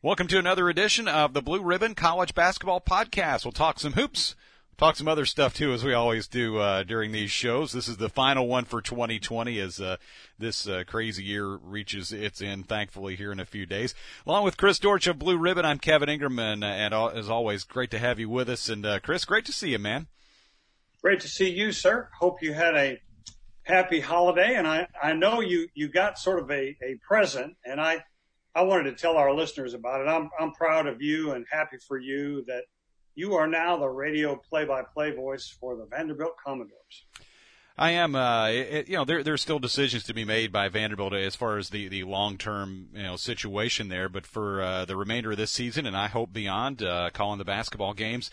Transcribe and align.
Welcome 0.00 0.28
to 0.28 0.38
another 0.38 0.68
edition 0.68 1.08
of 1.08 1.32
the 1.32 1.42
Blue 1.42 1.60
Ribbon 1.60 1.96
College 1.96 2.32
Basketball 2.32 2.80
Podcast. 2.80 3.44
We'll 3.44 3.50
talk 3.50 3.80
some 3.80 3.94
hoops, 3.94 4.36
talk 4.76 4.94
some 4.94 5.08
other 5.08 5.26
stuff 5.26 5.54
too, 5.54 5.72
as 5.72 5.82
we 5.82 5.92
always 5.92 6.28
do 6.28 6.58
uh, 6.58 6.84
during 6.84 7.10
these 7.10 7.32
shows. 7.32 7.72
This 7.72 7.88
is 7.88 7.96
the 7.96 8.08
final 8.08 8.46
one 8.46 8.64
for 8.64 8.80
2020 8.80 9.58
as 9.58 9.80
uh, 9.80 9.96
this 10.38 10.68
uh, 10.68 10.84
crazy 10.86 11.24
year 11.24 11.48
reaches 11.48 12.12
its 12.12 12.40
end, 12.40 12.68
thankfully, 12.68 13.16
here 13.16 13.32
in 13.32 13.40
a 13.40 13.44
few 13.44 13.66
days. 13.66 13.92
Along 14.24 14.44
with 14.44 14.56
Chris 14.56 14.78
Dortch 14.78 15.08
of 15.08 15.18
Blue 15.18 15.36
Ribbon, 15.36 15.64
I'm 15.64 15.80
Kevin 15.80 16.08
Ingram, 16.08 16.38
and, 16.38 16.62
and 16.62 16.94
as 16.94 17.28
always, 17.28 17.64
great 17.64 17.90
to 17.90 17.98
have 17.98 18.20
you 18.20 18.28
with 18.28 18.48
us. 18.48 18.68
And 18.68 18.86
uh, 18.86 19.00
Chris, 19.00 19.24
great 19.24 19.46
to 19.46 19.52
see 19.52 19.70
you, 19.70 19.80
man. 19.80 20.06
Great 21.02 21.18
to 21.22 21.28
see 21.28 21.50
you, 21.50 21.72
sir. 21.72 22.08
Hope 22.20 22.40
you 22.40 22.54
had 22.54 22.76
a 22.76 23.00
happy 23.64 23.98
holiday, 23.98 24.54
and 24.54 24.68
I, 24.68 24.86
I 25.02 25.14
know 25.14 25.40
you, 25.40 25.66
you 25.74 25.88
got 25.88 26.20
sort 26.20 26.38
of 26.38 26.48
a, 26.52 26.76
a 26.80 27.00
present, 27.04 27.56
and 27.64 27.80
I– 27.80 28.04
I 28.58 28.62
wanted 28.62 28.90
to 28.90 29.00
tell 29.00 29.16
our 29.16 29.32
listeners 29.32 29.72
about 29.72 30.00
it. 30.00 30.08
I'm, 30.08 30.30
I'm 30.40 30.50
proud 30.50 30.88
of 30.88 31.00
you 31.00 31.30
and 31.30 31.46
happy 31.48 31.76
for 31.76 31.96
you 31.96 32.44
that 32.46 32.64
you 33.14 33.34
are 33.34 33.46
now 33.46 33.76
the 33.76 33.88
radio 33.88 34.34
play-by-play 34.34 35.12
voice 35.12 35.56
for 35.60 35.76
the 35.76 35.86
Vanderbilt 35.86 36.32
Commodores. 36.44 37.04
I 37.76 37.92
am. 37.92 38.16
Uh, 38.16 38.48
it, 38.48 38.88
you 38.88 38.96
know, 38.96 39.04
there 39.04 39.22
there's 39.22 39.42
still 39.42 39.60
decisions 39.60 40.02
to 40.04 40.12
be 40.12 40.24
made 40.24 40.50
by 40.50 40.68
Vanderbilt 40.68 41.14
as 41.14 41.36
far 41.36 41.58
as 41.58 41.70
the 41.70 41.86
the 41.86 42.02
long 42.02 42.36
term 42.36 42.88
you 42.92 43.04
know 43.04 43.14
situation 43.14 43.86
there. 43.86 44.08
But 44.08 44.26
for 44.26 44.60
uh, 44.60 44.84
the 44.84 44.96
remainder 44.96 45.30
of 45.30 45.36
this 45.36 45.52
season, 45.52 45.86
and 45.86 45.96
I 45.96 46.08
hope 46.08 46.32
beyond, 46.32 46.82
uh, 46.82 47.10
calling 47.12 47.38
the 47.38 47.44
basketball 47.44 47.94
games, 47.94 48.32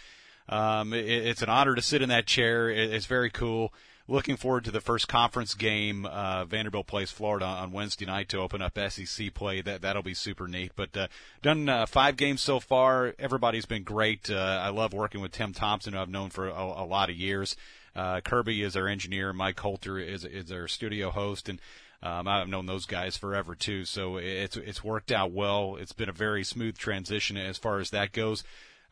um, 0.50 0.92
it, 0.92 1.06
it's 1.08 1.44
an 1.44 1.50
honor 1.50 1.76
to 1.76 1.84
sit 1.84 2.02
in 2.02 2.10
that 2.10 2.26
chair. 2.26 2.72
It, 2.72 2.92
it's 2.92 3.06
very 3.06 3.30
cool 3.30 3.72
looking 4.08 4.38
forward 4.38 4.64
to 4.66 4.72
the 4.72 4.82
first 4.82 5.08
conference 5.08 5.54
game. 5.54 6.06
Uh, 6.06 6.46
Vanderbilt 6.46 6.88
plays 6.88 7.12
Florida 7.12 7.46
on 7.46 7.72
Wednesday 7.72 8.06
night 8.06 8.30
to 8.30 8.40
open 8.40 8.62
up 8.62 8.78
SEC 8.90 9.34
play. 9.34 9.62
That 9.62 9.82
that'll 9.82 10.04
be 10.04 10.14
super 10.14 10.48
neat. 10.48 10.72
But 10.76 10.96
uh, 10.96 11.08
done 11.42 11.68
uh, 11.70 11.86
five 11.86 12.18
games 12.18 12.42
so 12.42 12.60
far. 12.60 13.16
Everybody's 13.18 13.66
been 13.66 13.84
great. 13.84 14.30
Uh, 14.30 14.60
I 14.62 14.70
love 14.70 14.94
working 14.94 15.22
with 15.22 15.32
Tim 15.32 15.54
Thompson, 15.54 15.94
who 15.94 16.00
I've 16.00 16.10
known 16.10 16.30
for 16.30 16.48
a, 16.48 16.64
a 16.64 16.86
lot 16.86 17.10
of 17.10 17.16
years. 17.16 17.56
Uh, 17.96 18.20
Kirby 18.22 18.62
is 18.62 18.76
our 18.76 18.88
engineer. 18.88 19.32
Mike 19.34 19.56
Coulter 19.56 19.98
is 19.98 20.26
is 20.26 20.52
our 20.52 20.68
studio 20.68 21.10
host, 21.10 21.50
and 21.50 21.60
um, 22.04 22.28
I've 22.28 22.50
known 22.50 22.66
those 22.66 22.86
guys 22.86 23.18
forever 23.18 23.56
too. 23.56 23.86
So 23.86 24.18
it's 24.18 24.58
it's 24.58 24.84
worked 24.84 25.12
out 25.12 25.32
well. 25.32 25.78
It's 25.80 25.94
been 25.94 26.10
a 26.10 26.14
very 26.14 26.44
smooth 26.44 26.78
transition 26.78 27.38
as 27.38 27.58
far 27.58 27.80
as 27.80 27.90
that 27.92 28.12
goes. 28.12 28.44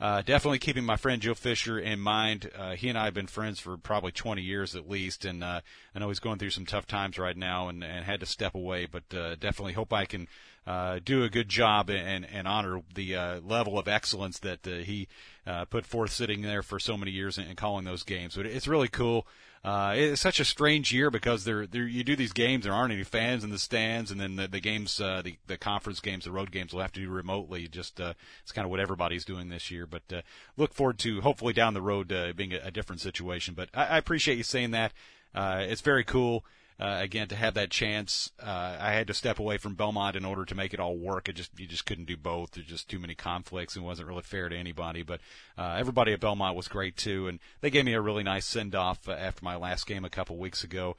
Uh, 0.04 0.22
definitely 0.22 0.60
keeping 0.60 0.84
my 0.84 0.98
friend 0.98 1.22
Joe 1.22 1.34
Fisher 1.34 1.80
in 1.80 1.98
mind. 1.98 2.52
Uh, 2.58 2.76
he 2.76 2.90
and 2.90 2.98
I 2.98 3.06
have 3.06 3.14
been 3.14 3.26
friends 3.26 3.62
for 3.62 3.78
probably 3.78 4.12
20 4.12 4.42
years 4.42 4.76
at 4.76 4.90
least, 4.90 5.24
and 5.24 5.42
uh, 5.42 5.62
I 5.96 6.00
know 6.00 6.10
he's 6.10 6.20
going 6.20 6.40
through 6.40 6.50
some 6.50 6.66
tough 6.66 6.86
times 6.86 7.18
right 7.18 7.38
now 7.38 7.70
and, 7.70 7.86
and 7.86 8.04
had 8.04 8.20
to 8.20 8.26
step 8.26 8.54
away. 8.54 8.86
But 8.86 9.04
uh, 9.18 9.36
definitely 9.36 9.72
hope 9.72 9.94
I 9.94 10.04
can 10.04 10.28
uh, 10.68 11.00
do 11.02 11.24
a 11.24 11.30
good 11.30 11.48
job 11.48 11.90
and, 11.90 12.28
and 12.30 12.50
honor 12.50 12.82
the 12.94 13.16
uh, 13.16 13.40
level 13.40 13.80
of 13.80 13.88
excellence 13.88 14.40
that 14.40 14.68
uh, 14.68 14.72
he 14.72 15.08
uh, 15.48 15.64
put 15.64 15.86
forth 15.86 16.12
sitting 16.12 16.42
there 16.42 16.64
for 16.64 16.80
so 16.80 16.98
many 16.98 17.12
years 17.12 17.38
and, 17.38 17.48
and 17.48 17.56
calling 17.56 17.86
those 17.86 18.04
games. 18.04 18.36
But 18.36 18.46
it's 18.46 18.68
really 18.68 18.90
cool 18.90 19.26
uh, 19.64 19.94
it's 19.96 20.22
such 20.22 20.42
a 20.42 20.46
strange 20.46 20.92
year 20.92 21.10
because 21.10 21.46
there, 21.46 21.66
there 21.66 21.88
you 21.88 22.04
do 22.04 22.18
these 22.18 22.34
games, 22.34 22.66
there 22.66 22.74
aren't 22.74 22.92
any 22.92 23.04
fans 23.04 23.46
in 23.46 23.50
the 23.50 23.60
stands, 23.60 24.12
and 24.12 24.20
then 24.20 24.36
the, 24.36 24.48
the 24.48 24.60
games, 24.60 25.00
uh, 25.00 25.22
the 25.24 25.38
the 25.48 25.58
conference 25.58 26.02
games, 26.02 26.26
the 26.26 26.32
road 26.32 26.52
games, 26.52 26.74
will 26.74 26.82
have 26.82 26.92
to 26.92 27.00
do 27.00 27.10
remotely. 27.10 27.70
Just 27.70 28.02
uh, 28.02 28.14
it's 28.42 28.52
kind 28.52 28.66
of 28.66 28.72
what 28.72 28.82
everybody's 28.82 29.24
doing 29.24 29.48
this 29.48 29.72
year. 29.72 29.86
But 29.86 30.04
uh, 30.12 30.22
look 30.58 30.74
forward 30.74 31.00
to 31.00 31.22
hopefully 31.22 31.54
down 31.54 31.74
the 31.74 31.82
road 31.82 32.12
uh, 32.12 32.34
being 32.36 32.54
a, 32.54 32.60
a 32.66 32.72
different 32.72 33.02
situation. 33.02 33.54
But 33.54 33.70
I, 33.74 33.86
I 33.86 33.98
appreciate 33.98 34.38
you 34.38 34.44
saying 34.44 34.72
that. 34.72 34.92
Uh, 35.34 35.64
it's 35.68 35.82
very 35.82 36.04
cool 36.04 36.44
uh, 36.80 36.98
again 37.00 37.28
to 37.28 37.36
have 37.36 37.54
that 37.54 37.70
chance. 37.70 38.32
Uh, 38.42 38.78
I 38.80 38.92
had 38.94 39.08
to 39.08 39.14
step 39.14 39.40
away 39.40 39.58
from 39.58 39.76
Belmont 39.76 40.16
in 40.16 40.26
order 40.26 40.46
to 40.46 40.56
make 40.56 40.74
it 40.74 40.80
all 40.80 40.98
work. 40.98 41.30
It 41.30 41.34
just 41.34 41.58
you 41.60 41.68
just 41.68 41.86
couldn't 41.86 42.06
do 42.06 42.18
both. 42.18 42.52
There's 42.52 42.68
just 42.68 42.90
too 42.90 43.00
many 43.00 43.16
conflicts 43.16 43.76
and 43.76 43.86
wasn't 43.86 44.08
really 44.08 44.22
fair 44.22 44.50
to 44.50 44.56
anybody. 44.56 45.04
But 45.04 45.22
uh, 45.58 45.76
everybody 45.78 46.14
at 46.14 46.20
Belmont 46.20 46.56
was 46.56 46.68
great 46.68 46.98
too, 46.98 47.28
and 47.28 47.40
they 47.62 47.70
gave 47.70 47.86
me 47.86 47.94
a 47.94 48.02
really 48.02 48.24
nice 48.24 48.46
send 48.46 48.76
off 48.76 49.08
uh, 49.08 49.14
after 49.14 49.44
my 49.44 49.56
last 49.56 49.88
game 49.88 50.06
a 50.06 50.10
couple 50.10 50.38
weeks 50.38 50.64
ago. 50.64 50.96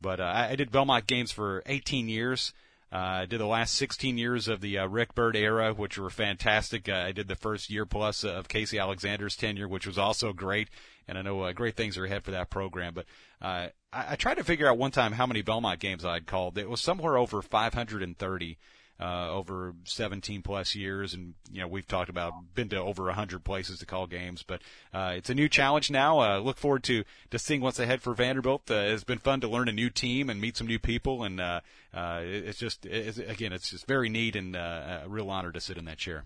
But 0.00 0.20
uh, 0.20 0.24
I, 0.24 0.50
I 0.50 0.56
did 0.56 0.70
Belmont 0.70 1.06
games 1.06 1.32
for 1.32 1.62
18 1.66 2.08
years. 2.08 2.52
Uh, 2.90 2.96
I 2.96 3.26
did 3.26 3.38
the 3.38 3.46
last 3.46 3.74
16 3.74 4.16
years 4.16 4.48
of 4.48 4.62
the 4.62 4.78
uh, 4.78 4.86
Rick 4.86 5.14
Byrd 5.14 5.36
era, 5.36 5.74
which 5.74 5.98
were 5.98 6.08
fantastic. 6.08 6.88
Uh, 6.88 6.94
I 6.94 7.12
did 7.12 7.28
the 7.28 7.36
first 7.36 7.68
year 7.68 7.84
plus 7.84 8.24
of 8.24 8.48
Casey 8.48 8.78
Alexander's 8.78 9.36
tenure, 9.36 9.68
which 9.68 9.86
was 9.86 9.98
also 9.98 10.32
great. 10.32 10.68
And 11.06 11.18
I 11.18 11.22
know 11.22 11.42
uh, 11.42 11.52
great 11.52 11.76
things 11.76 11.98
are 11.98 12.06
ahead 12.06 12.24
for 12.24 12.30
that 12.30 12.48
program. 12.48 12.94
But 12.94 13.04
uh, 13.42 13.68
I, 13.92 14.12
I 14.12 14.16
tried 14.16 14.36
to 14.36 14.44
figure 14.44 14.68
out 14.68 14.78
one 14.78 14.90
time 14.90 15.12
how 15.12 15.26
many 15.26 15.42
Belmont 15.42 15.80
games 15.80 16.04
I'd 16.04 16.26
called. 16.26 16.58
It 16.58 16.68
was 16.68 16.80
somewhere 16.80 17.16
over 17.16 17.42
530 17.42 18.58
uh, 19.00 19.30
over 19.30 19.74
17 19.84 20.42
plus 20.42 20.74
years, 20.74 21.14
and 21.14 21.34
you 21.52 21.60
know 21.60 21.68
we've 21.68 21.86
talked 21.86 22.10
about 22.10 22.32
been 22.54 22.68
to 22.70 22.78
over 22.78 23.04
100 23.04 23.44
places 23.44 23.78
to 23.78 23.86
call 23.86 24.06
games, 24.06 24.42
but 24.42 24.60
uh, 24.92 25.12
it's 25.16 25.30
a 25.30 25.34
new 25.34 25.48
challenge 25.48 25.90
now. 25.90 26.20
Uh, 26.20 26.38
look 26.38 26.58
forward 26.58 26.82
to 26.84 27.04
to 27.30 27.38
seeing 27.38 27.60
what's 27.60 27.78
ahead 27.78 28.02
for 28.02 28.12
Vanderbilt. 28.12 28.68
Uh, 28.70 28.74
it's 28.74 29.04
been 29.04 29.18
fun 29.18 29.40
to 29.40 29.48
learn 29.48 29.68
a 29.68 29.72
new 29.72 29.88
team 29.88 30.28
and 30.28 30.40
meet 30.40 30.56
some 30.56 30.66
new 30.66 30.80
people, 30.80 31.22
and 31.22 31.40
uh, 31.40 31.60
uh, 31.94 32.20
it's 32.22 32.58
just 32.58 32.86
it's, 32.86 33.18
again 33.18 33.52
it's 33.52 33.70
just 33.70 33.86
very 33.86 34.08
neat 34.08 34.34
and 34.34 34.56
uh, 34.56 35.00
a 35.04 35.08
real 35.08 35.30
honor 35.30 35.52
to 35.52 35.60
sit 35.60 35.78
in 35.78 35.84
that 35.84 35.98
chair. 35.98 36.24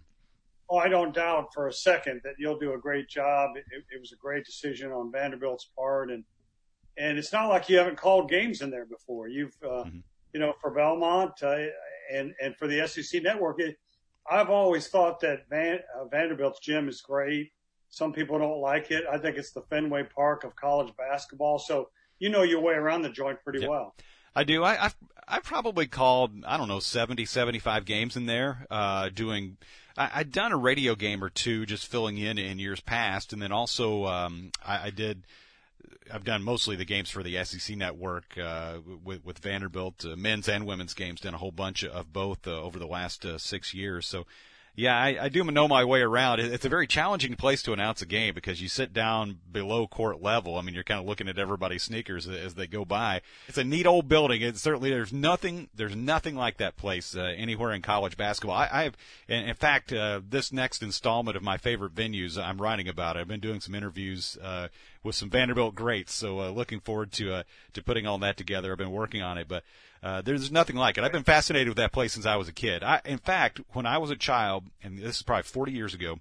Oh, 0.71 0.79
I 0.79 0.89
don't 0.89 1.15
doubt 1.15 1.53
for 1.53 1.69
a 1.69 1.73
second 1.73 2.23
that 2.25 2.37
you'll 2.39 2.59
do 2.59 2.73
a 2.73 2.79
great 2.79 3.07
job. 3.07 3.51
It, 3.57 3.65
it 3.95 4.01
was 4.01 4.13
a 4.13 4.17
great 4.17 4.47
decision 4.47 4.91
on 4.91 5.13
Vanderbilt's 5.13 5.69
part, 5.77 6.11
and 6.11 6.25
and 6.97 7.19
it's 7.19 7.33
not 7.33 7.49
like 7.49 7.69
you 7.69 7.79
haven't 7.79 7.97
called 7.97 8.29
games 8.29 8.63
in 8.63 8.71
there 8.71 8.87
before. 8.87 9.29
You've 9.29 9.57
uh, 9.63 9.85
mm-hmm. 9.85 9.99
you 10.33 10.41
know 10.41 10.55
for 10.61 10.71
Belmont. 10.71 11.43
Uh, 11.43 11.67
and 12.13 12.35
and 12.43 12.57
for 12.57 12.67
the 12.67 12.87
SEC 12.87 13.23
network, 13.23 13.61
it, 13.61 13.77
I've 14.31 14.51
always 14.51 14.89
thought 14.89 15.21
that 15.21 15.49
Van, 15.49 15.81
uh, 15.99 16.05
Vanderbilt's 16.07 16.61
gym 16.61 16.89
is 16.89 17.01
great. 17.01 17.53
Some 17.89 18.13
people 18.13 18.39
don't 18.39 18.61
like 18.61 18.91
it. 18.91 19.05
I 19.11 19.19
think 19.19 19.37
it's 19.37 19.53
the 19.53 19.63
Fenway 19.63 20.05
Park 20.05 20.45
of 20.45 20.57
college 20.57 20.93
basketball. 20.97 21.59
So 21.59 21.89
you 22.19 22.31
know 22.31 22.43
your 22.43 22.61
way 22.61 22.75
around 22.75 23.03
the 23.03 23.11
joint 23.11 23.39
pretty 23.43 23.61
yep. 23.61 23.71
well. 23.71 23.95
I 24.35 24.45
do. 24.45 24.63
I, 24.63 24.87
I've, 24.87 24.97
I've 25.29 25.43
probably 25.43 25.87
called, 25.87 26.33
I 26.47 26.57
don't 26.57 26.69
know, 26.69 26.81
70, 26.81 27.27
75 27.27 27.85
games 27.85 28.17
in 28.17 28.27
there, 28.27 28.67
uh, 28.71 29.11
doing, 29.11 29.59
I, 29.97 30.11
I'd 30.15 30.33
done 30.33 30.53
a 30.53 30.57
radio 30.57 30.95
game 30.95 31.23
or 31.23 31.29
two 31.29 31.67
just 31.67 31.87
filling 31.87 32.17
in 32.17 32.39
in 32.39 32.59
years 32.59 32.81
past. 32.81 33.33
And 33.33 33.43
then 33.43 33.53
also, 33.53 34.07
um, 34.07 34.53
I, 34.65 34.87
I 34.87 34.91
did, 34.91 35.25
I've 36.13 36.25
done 36.25 36.43
mostly 36.43 36.77
the 36.77 36.85
games 36.85 37.11
for 37.11 37.23
the 37.23 37.43
SEC 37.45 37.77
network 37.77 38.37
uh, 38.39 38.79
with 39.05 39.25
with 39.25 39.39
Vanderbilt, 39.39 40.05
uh, 40.05 40.17
men's 40.17 40.49
and 40.49 40.67
women's 40.67 40.95
games. 40.95 41.21
Done 41.21 41.35
a 41.35 41.39
whole 41.39 41.53
bunch 41.53 41.85
of 41.85 42.13
both 42.13 42.47
uh, 42.47 42.61
over 42.61 42.79
the 42.79 42.87
last 42.87 43.25
uh, 43.25 43.39
six 43.39 43.73
years. 43.75 44.07
So 44.07 44.27
yeah, 44.75 44.97
I, 44.97 45.25
I 45.25 45.29
do 45.29 45.45
know 45.45 45.69
my 45.69 45.85
way 45.85 46.01
around. 46.01 46.41
It's 46.41 46.65
a 46.65 46.71
very 46.71 46.87
challenging 46.87 47.37
place 47.37 47.63
to 47.65 47.75
announce 47.75 48.01
a 48.01 48.07
game 48.07 48.33
because 48.33 48.63
you 48.63 48.69
sit 48.69 48.95
down 48.95 49.39
below 49.51 49.87
court 49.87 50.23
level. 50.23 50.57
I 50.57 50.63
mean, 50.63 50.75
you're 50.75 50.83
kind 50.83 50.99
of 50.99 51.05
looking 51.05 51.29
at 51.29 51.39
everybody's 51.39 51.83
sneakers 51.83 52.27
as 52.27 52.55
they 52.55 52.67
go 52.67 52.87
by. 52.87 53.21
It's 53.49 53.59
a 53.59 53.65
neat 53.65 53.87
old 53.87 54.09
building. 54.09 54.41
It 54.41 54.57
certainly 54.57 54.89
there's 54.89 55.13
nothing 55.13 55.69
there's 55.75 55.95
nothing 55.95 56.37
like 56.37 56.57
that 56.57 56.79
place 56.79 57.15
uh, 57.15 57.35
anywhere 57.37 57.73
in 57.73 57.83
college 57.83 58.17
basketball. 58.17 58.57
I, 58.57 58.69
I've 58.73 58.97
in, 59.29 59.55
fact 59.55 59.93
uh, 59.93 60.23
this 60.27 60.53
next 60.53 60.83
installment 60.83 61.37
of 61.37 61.43
my 61.43 61.59
favorite 61.59 61.95
venues 61.95 62.43
I'm 62.43 62.61
writing 62.61 62.89
about. 62.89 63.19
I've 63.19 63.29
been 63.29 63.41
doing 63.41 63.61
some 63.61 63.75
interviews 63.75 64.39
uh, 64.43 64.69
with 65.03 65.15
some 65.15 65.29
Vanderbilt 65.29 65.75
greats, 65.75 66.15
so 66.15 66.41
uh, 66.41 66.49
looking 66.49 66.81
forward 66.81 67.13
to 67.13 67.35
uh, 67.35 67.43
to 67.75 67.83
putting 67.83 68.07
all 68.07 68.17
that 68.19 68.39
together. 68.39 68.73
I've 68.73 68.79
been 68.79 68.91
working 68.91 69.21
on 69.21 69.37
it, 69.37 69.49
but 69.49 69.65
uh, 70.03 70.21
there's 70.23 70.51
nothing 70.51 70.77
like 70.77 70.99
it. 70.99 71.05
I've 71.05 71.13
been 71.13 71.23
fascinated 71.23 71.69
with 71.69 71.77
that 71.77 71.93
place 71.93 72.13
since 72.13 72.27
I 72.27 72.37
was 72.37 72.49
a 72.49 72.53
kid. 72.53 72.83
I, 72.83 73.01
in 73.05 73.19
fact, 73.19 73.61
when 73.73 73.87
I 73.87 73.99
was 73.99 74.11
a 74.11 74.17
child, 74.17 74.65
and 74.83 74.99
this 74.99 75.17
is 75.17 75.23
probably 75.23 75.45
40 75.45 75.73
years 75.73 75.95
ago, 75.95 76.19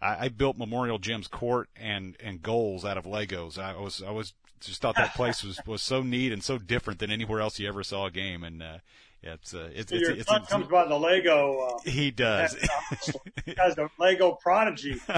I, 0.00 0.26
I 0.26 0.28
built 0.28 0.56
Memorial 0.56 0.98
Gym's 0.98 1.28
court 1.28 1.68
and 1.76 2.16
and 2.22 2.42
goals 2.42 2.84
out 2.84 2.96
of 2.96 3.04
Legos. 3.04 3.58
I 3.58 3.76
was 3.76 4.02
I 4.02 4.10
was 4.10 4.34
just 4.60 4.80
thought 4.80 4.96
that 4.96 5.14
place 5.14 5.42
was 5.42 5.58
was 5.66 5.82
so 5.82 6.02
neat 6.02 6.32
and 6.32 6.42
so 6.42 6.58
different 6.58 7.00
than 7.00 7.10
anywhere 7.10 7.40
else 7.40 7.58
you 7.58 7.68
ever 7.68 7.82
saw 7.82 8.06
a 8.06 8.10
game. 8.10 8.44
And 8.44 8.62
uh, 8.62 8.78
yeah, 9.22 9.34
it's 9.34 9.54
uh, 9.54 9.70
it's, 9.74 9.90
so 9.90 9.96
it's, 9.96 10.08
your 10.08 10.16
it's, 10.16 10.28
son 10.28 10.42
it's, 10.42 10.50
comes 10.50 10.68
by 10.68 10.86
the 10.86 10.98
Lego. 10.98 11.58
Uh, 11.58 11.90
he 11.90 12.10
does. 12.10 12.54
he 13.44 13.54
has 13.58 13.76
a 13.76 13.90
Lego 13.98 14.32
prodigy. 14.32 15.00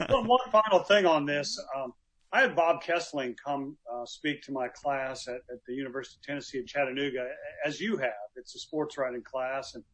Uh, 0.00 0.22
one 0.22 0.38
final 0.50 0.80
thing 0.80 1.04
on 1.06 1.26
this. 1.26 1.60
Um, 1.76 1.92
I 2.32 2.42
had 2.42 2.54
Bob 2.54 2.82
Kesling 2.82 3.36
come 3.42 3.76
uh, 3.90 4.04
speak 4.04 4.42
to 4.42 4.52
my 4.52 4.68
class 4.68 5.28
at, 5.28 5.40
the 5.66 5.74
University 5.74 6.18
of 6.20 6.26
Tennessee 6.26 6.58
at 6.58 6.66
Chattanooga, 6.66 7.26
as 7.64 7.80
you 7.80 7.96
have. 7.96 8.12
It's 8.36 8.54
a 8.54 8.58
sports 8.58 8.98
writing 8.98 9.22
class, 9.22 9.74
and 9.74 9.84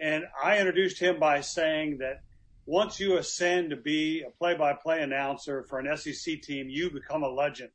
and 0.00 0.24
I 0.42 0.58
introduced 0.58 0.98
him 0.98 1.20
by 1.20 1.40
saying 1.40 1.98
that 1.98 2.22
once 2.66 2.98
you 2.98 3.18
ascend 3.18 3.70
to 3.70 3.76
be 3.76 4.22
a 4.22 4.30
play-by-play 4.30 5.02
announcer 5.02 5.64
for 5.64 5.78
an 5.78 5.96
SEC 5.96 6.42
team, 6.42 6.68
you 6.68 6.90
become 6.90 7.22
a 7.22 7.28
legend. 7.28 7.70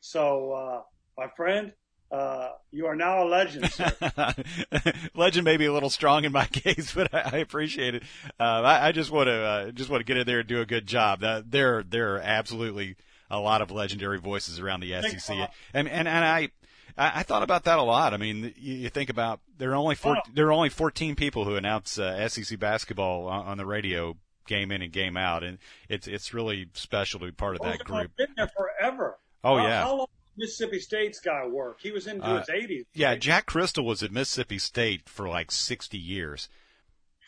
So, 0.00 0.52
uh, 0.52 0.82
my 1.18 1.28
friend, 1.36 1.72
uh, 2.10 2.50
you 2.70 2.86
are 2.86 2.96
now 2.96 3.22
a 3.22 3.26
legend. 3.26 3.72
legend 5.14 5.44
may 5.44 5.56
be 5.56 5.66
a 5.66 5.72
little 5.72 5.90
strong 5.90 6.24
in 6.24 6.32
my 6.32 6.46
case, 6.52 6.92
but 6.92 7.14
I, 7.14 7.30
I 7.32 7.36
appreciate 7.38 7.94
it. 7.94 8.02
Uh, 8.38 8.62
I, 8.62 8.88
I, 8.88 8.92
just 8.92 9.10
want 9.10 9.28
to 9.28 9.32
uh, 9.32 9.70
just 9.70 9.90
want 9.90 10.00
to 10.00 10.04
get 10.04 10.16
in 10.16 10.26
there 10.26 10.40
and 10.40 10.48
do 10.48 10.60
a 10.60 10.66
good 10.66 10.86
job. 10.86 11.22
Uh, 11.22 11.42
there 11.46 11.82
there 11.82 12.16
are 12.16 12.20
absolutely 12.20 12.96
a 13.30 13.38
lot 13.38 13.62
of 13.62 13.70
legendary 13.70 14.18
voices 14.18 14.58
around 14.58 14.80
the 14.80 15.00
SEC, 15.02 15.50
and 15.72 15.88
and 15.88 16.08
and 16.08 16.24
I 16.24 16.50
I, 16.96 17.22
thought 17.22 17.42
about 17.42 17.64
that 17.64 17.78
a 17.78 17.82
lot. 17.82 18.12
I 18.12 18.16
mean, 18.16 18.54
you, 18.56 18.74
you 18.74 18.88
think 18.90 19.10
about 19.10 19.40
there 19.58 19.70
are 19.70 19.76
only 19.76 19.94
four, 19.94 20.16
oh. 20.16 20.30
there 20.34 20.48
are 20.48 20.52
only 20.52 20.68
14 20.68 21.14
people 21.14 21.44
who 21.44 21.56
announce 21.56 21.98
uh, 21.98 22.28
SEC 22.28 22.58
basketball 22.58 23.26
on, 23.28 23.46
on 23.46 23.56
the 23.56 23.66
radio 23.66 24.16
game 24.46 24.72
in 24.72 24.82
and 24.82 24.92
game 24.92 25.16
out, 25.16 25.44
and 25.44 25.58
it's 25.88 26.06
it's 26.06 26.34
really 26.34 26.68
special 26.74 27.20
to 27.20 27.26
be 27.26 27.32
part 27.32 27.54
of 27.54 27.60
well, 27.60 27.70
that 27.70 27.84
group. 27.84 28.16
Been 28.16 28.34
there 28.36 28.48
forever. 28.48 29.18
Oh 29.44 29.58
yeah. 29.58 29.82
How 29.82 29.96
long 29.96 30.06
Mississippi 30.40 30.80
State's 30.80 31.20
guy 31.20 31.46
work? 31.46 31.78
He 31.80 31.92
was 31.92 32.06
into 32.06 32.24
uh, 32.24 32.38
his 32.38 32.48
80s. 32.48 32.86
Yeah, 32.94 33.14
Jack 33.14 33.46
Cristil 33.46 33.84
was 33.84 34.02
at 34.02 34.10
Mississippi 34.10 34.58
State 34.58 35.08
for 35.08 35.28
like 35.28 35.52
60 35.52 35.98
years. 35.98 36.48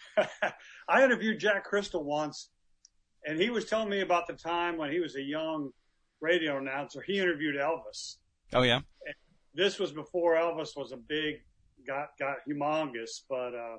I 0.88 1.04
interviewed 1.04 1.38
Jack 1.38 1.70
Cristil 1.70 2.02
once, 2.02 2.48
and 3.24 3.40
he 3.40 3.50
was 3.50 3.66
telling 3.66 3.88
me 3.88 4.00
about 4.00 4.26
the 4.26 4.32
time 4.32 4.76
when 4.76 4.90
he 4.90 4.98
was 4.98 5.14
a 5.14 5.22
young 5.22 5.70
radio 6.20 6.58
announcer. 6.58 7.02
He 7.02 7.18
interviewed 7.18 7.56
Elvis. 7.56 8.16
Oh 8.52 8.62
yeah. 8.62 8.76
And 9.06 9.14
this 9.54 9.78
was 9.78 9.92
before 9.92 10.34
Elvis 10.34 10.76
was 10.76 10.92
a 10.92 10.96
big, 10.96 11.42
got 11.86 12.08
got 12.18 12.36
humongous, 12.48 13.22
but 13.28 13.54
uh, 13.54 13.78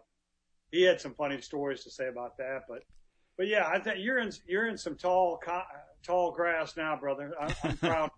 he 0.71 0.83
had 0.83 1.01
some 1.01 1.13
funny 1.13 1.41
stories 1.41 1.83
to 1.83 1.91
say 1.91 2.07
about 2.07 2.37
that. 2.37 2.61
But 2.67 2.83
but 3.37 3.47
yeah, 3.47 3.67
I 3.67 3.79
think 3.79 3.97
you're 3.99 4.19
in 4.19 4.31
you're 4.47 4.67
in 4.67 4.77
some 4.77 4.95
tall 4.95 5.39
tall 6.03 6.31
grass 6.31 6.75
now, 6.77 6.95
brother. 6.95 7.33
I'm, 7.39 7.55
I'm 7.63 7.77
proud. 7.77 8.11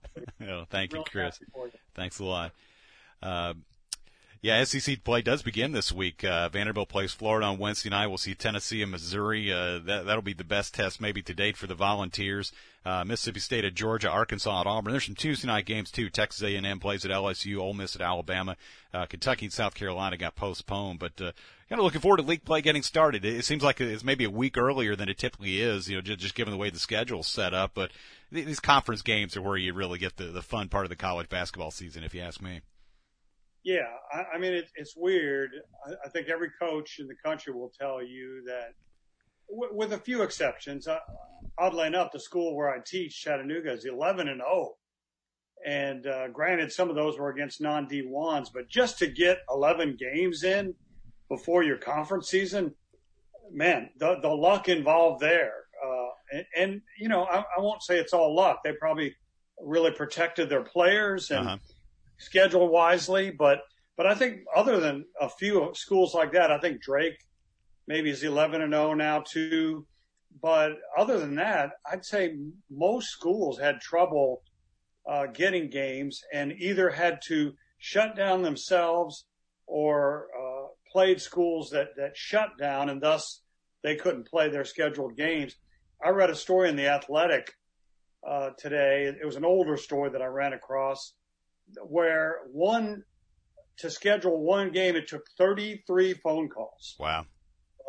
oh, 0.49 0.65
thank 0.69 0.93
you, 0.93 1.03
Chris. 1.09 1.39
You. 1.41 1.71
Thanks 1.93 2.19
a 2.19 2.25
lot. 2.25 2.51
Uh, 3.21 3.53
yeah, 4.41 4.63
SEC 4.63 5.03
play 5.03 5.21
does 5.21 5.41
begin 5.41 5.71
this 5.71 5.91
week. 5.91 6.23
Uh, 6.23 6.49
Vanderbilt 6.49 6.89
plays 6.89 7.13
Florida 7.13 7.47
on 7.47 7.57
Wednesday 7.57 7.89
night. 7.89 8.07
We'll 8.07 8.19
see 8.19 8.35
Tennessee 8.35 8.81
and 8.83 8.91
Missouri. 8.91 9.51
Uh, 9.51 9.79
that 9.79 10.05
that'll 10.05 10.21
be 10.21 10.33
the 10.33 10.43
best 10.43 10.75
test 10.75 11.01
maybe 11.01 11.23
to 11.23 11.33
date 11.33 11.57
for 11.57 11.65
the 11.65 11.73
Volunteers. 11.73 12.51
Uh, 12.85 13.03
Mississippi 13.03 13.39
State 13.39 13.65
at 13.65 13.73
Georgia, 13.73 14.09
Arkansas 14.09 14.61
at 14.61 14.67
Auburn. 14.67 14.91
There's 14.91 15.05
some 15.05 15.15
Tuesday 15.15 15.47
night 15.47 15.65
games 15.65 15.89
too. 15.89 16.09
Texas 16.09 16.43
A&M 16.43 16.79
plays 16.79 17.03
at 17.03 17.11
LSU, 17.11 17.57
Ole 17.57 17.73
Miss 17.73 17.95
at 17.95 18.01
Alabama. 18.01 18.55
Uh, 18.93 19.05
Kentucky 19.07 19.47
and 19.47 19.53
South 19.53 19.73
Carolina 19.73 20.17
got 20.17 20.35
postponed, 20.35 20.99
but 20.99 21.19
uh, 21.19 21.31
kind 21.67 21.79
of 21.79 21.83
looking 21.83 22.01
forward 22.01 22.17
to 22.17 22.23
league 22.23 22.45
play 22.45 22.61
getting 22.61 22.83
started. 22.83 23.25
It, 23.25 23.37
it 23.37 23.45
seems 23.45 23.63
like 23.63 23.81
it's 23.81 24.03
maybe 24.03 24.23
a 24.23 24.29
week 24.29 24.57
earlier 24.57 24.95
than 24.95 25.09
it 25.09 25.17
typically 25.17 25.61
is, 25.61 25.89
you 25.89 25.95
know, 25.95 26.01
just, 26.01 26.19
just 26.19 26.35
given 26.35 26.51
the 26.51 26.57
way 26.57 26.69
the 26.69 26.79
schedule's 26.79 27.27
set 27.27 27.53
up. 27.53 27.71
But 27.73 27.91
these 28.31 28.59
conference 28.59 29.01
games 29.01 29.35
are 29.35 29.41
where 29.41 29.57
you 29.57 29.73
really 29.73 29.99
get 29.99 30.17
the 30.17 30.25
the 30.25 30.41
fun 30.41 30.69
part 30.69 30.85
of 30.85 30.89
the 30.89 30.95
college 30.95 31.29
basketball 31.29 31.71
season, 31.71 32.03
if 32.03 32.13
you 32.13 32.21
ask 32.21 32.41
me. 32.41 32.61
Yeah, 33.63 33.87
I, 34.13 34.35
I 34.35 34.37
mean 34.37 34.53
it, 34.53 34.69
it's 34.75 34.95
weird. 34.95 35.49
I, 35.87 35.93
I, 36.05 36.09
think 36.09 36.29
every 36.29 36.51
coach 36.59 36.99
in 36.99 37.07
the 37.07 37.15
country 37.15 37.51
will 37.51 37.71
tell 37.79 38.03
you 38.03 38.43
that, 38.45 38.75
with 39.49 39.93
a 39.93 39.97
few 39.97 40.21
exceptions. 40.21 40.87
Uh, 40.87 40.99
oddly 41.57 41.87
enough, 41.87 42.11
the 42.11 42.19
school 42.19 42.55
where 42.55 42.69
I 42.69 42.79
teach, 42.85 43.21
Chattanooga, 43.21 43.71
is 43.73 43.85
11 43.85 44.27
and 44.27 44.41
0. 44.41 44.73
And 45.65 46.05
uh, 46.05 46.27
granted, 46.27 46.71
some 46.71 46.89
of 46.89 46.95
those 46.95 47.17
were 47.17 47.29
against 47.29 47.61
non 47.61 47.87
D1s, 47.87 48.49
but 48.53 48.69
just 48.69 48.99
to 48.99 49.07
get 49.07 49.39
11 49.49 49.97
games 49.99 50.43
in 50.43 50.75
before 51.29 51.63
your 51.63 51.77
conference 51.77 52.29
season, 52.29 52.75
man, 53.51 53.89
the, 53.97 54.19
the 54.21 54.29
luck 54.29 54.69
involved 54.69 55.21
there. 55.21 55.53
Uh, 55.83 56.09
and, 56.31 56.45
and, 56.57 56.81
you 56.99 57.09
know, 57.09 57.23
I, 57.25 57.39
I, 57.39 57.59
won't 57.59 57.83
say 57.83 57.97
it's 57.97 58.13
all 58.13 58.35
luck. 58.35 58.61
They 58.63 58.73
probably 58.73 59.15
really 59.59 59.91
protected 59.91 60.49
their 60.49 60.63
players 60.63 61.31
and. 61.31 61.47
Uh-huh 61.47 61.57
schedule 62.17 62.67
wisely. 62.69 63.31
But 63.31 63.61
but 63.97 64.05
I 64.05 64.15
think 64.15 64.41
other 64.55 64.79
than 64.79 65.05
a 65.19 65.29
few 65.29 65.71
schools 65.73 66.13
like 66.13 66.33
that, 66.33 66.51
I 66.51 66.59
think 66.59 66.81
Drake 66.81 67.17
maybe 67.87 68.09
is 68.09 68.23
11 68.23 68.61
and 68.61 68.73
0 68.73 68.93
now 68.93 69.21
too. 69.21 69.85
But 70.41 70.73
other 70.97 71.19
than 71.19 71.35
that, 71.35 71.71
I'd 71.89 72.05
say 72.05 72.35
most 72.69 73.09
schools 73.09 73.59
had 73.59 73.79
trouble 73.79 74.43
uh, 75.09 75.27
getting 75.27 75.69
games 75.69 76.21
and 76.33 76.51
either 76.53 76.89
had 76.89 77.19
to 77.27 77.53
shut 77.77 78.15
down 78.15 78.41
themselves 78.41 79.25
or 79.67 80.27
uh, 80.37 80.67
played 80.91 81.21
schools 81.21 81.69
that 81.69 81.89
that 81.97 82.17
shut 82.17 82.57
down 82.59 82.89
and 82.89 83.01
thus 83.01 83.41
they 83.83 83.95
couldn't 83.95 84.27
play 84.27 84.49
their 84.49 84.65
scheduled 84.65 85.15
games. 85.15 85.55
I 86.03 86.09
read 86.09 86.29
a 86.29 86.35
story 86.35 86.69
in 86.69 86.75
the 86.75 86.87
Athletic 86.87 87.53
uh, 88.27 88.49
today. 88.57 89.05
It 89.05 89.25
was 89.25 89.35
an 89.35 89.45
older 89.45 89.77
story 89.77 90.09
that 90.09 90.21
I 90.21 90.25
ran 90.25 90.53
across 90.53 91.13
where 91.83 92.39
one 92.51 93.03
to 93.77 93.89
schedule 93.89 94.41
one 94.41 94.71
game, 94.71 94.95
it 94.95 95.07
took 95.07 95.25
33 95.37 96.13
phone 96.15 96.49
calls. 96.49 96.95
Wow. 96.99 97.25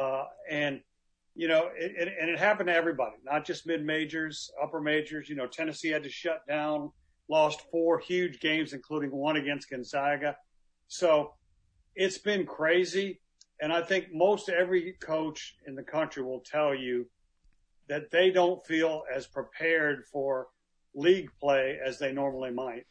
Uh, 0.01 0.25
and 0.51 0.81
you 1.35 1.49
know, 1.49 1.69
it, 1.77 1.93
it, 1.97 2.15
and 2.19 2.31
it 2.31 2.39
happened 2.39 2.69
to 2.69 2.75
everybody, 2.75 3.17
not 3.23 3.45
just 3.45 3.67
mid 3.67 3.85
majors, 3.85 4.51
upper 4.63 4.81
majors. 4.81 5.29
You 5.29 5.37
know, 5.37 5.47
Tennessee 5.47 5.91
had 5.91 6.03
to 6.05 6.09
shut 6.09 6.47
down, 6.49 6.91
lost 7.29 7.61
four 7.71 7.99
huge 7.99 8.41
games, 8.41 8.73
including 8.73 9.11
one 9.11 9.37
against 9.37 9.69
Gonzaga. 9.69 10.37
So 10.89 11.35
it's 11.95 12.19
been 12.19 12.47
crazy. 12.47 13.21
And 13.61 13.73
I 13.73 13.83
think 13.83 14.07
most 14.13 14.49
every 14.49 14.97
coach 15.01 15.57
in 15.67 15.75
the 15.75 15.83
country 15.83 16.23
will 16.23 16.43
tell 16.45 16.75
you 16.75 17.07
that 17.89 18.11
they 18.11 18.31
don't 18.31 18.65
feel 18.67 19.03
as 19.15 19.27
prepared 19.27 20.05
for 20.13 20.49
league 20.95 21.31
play 21.41 21.79
as 21.85 21.99
they 21.99 22.13
normally 22.13 22.51
might. 22.51 22.87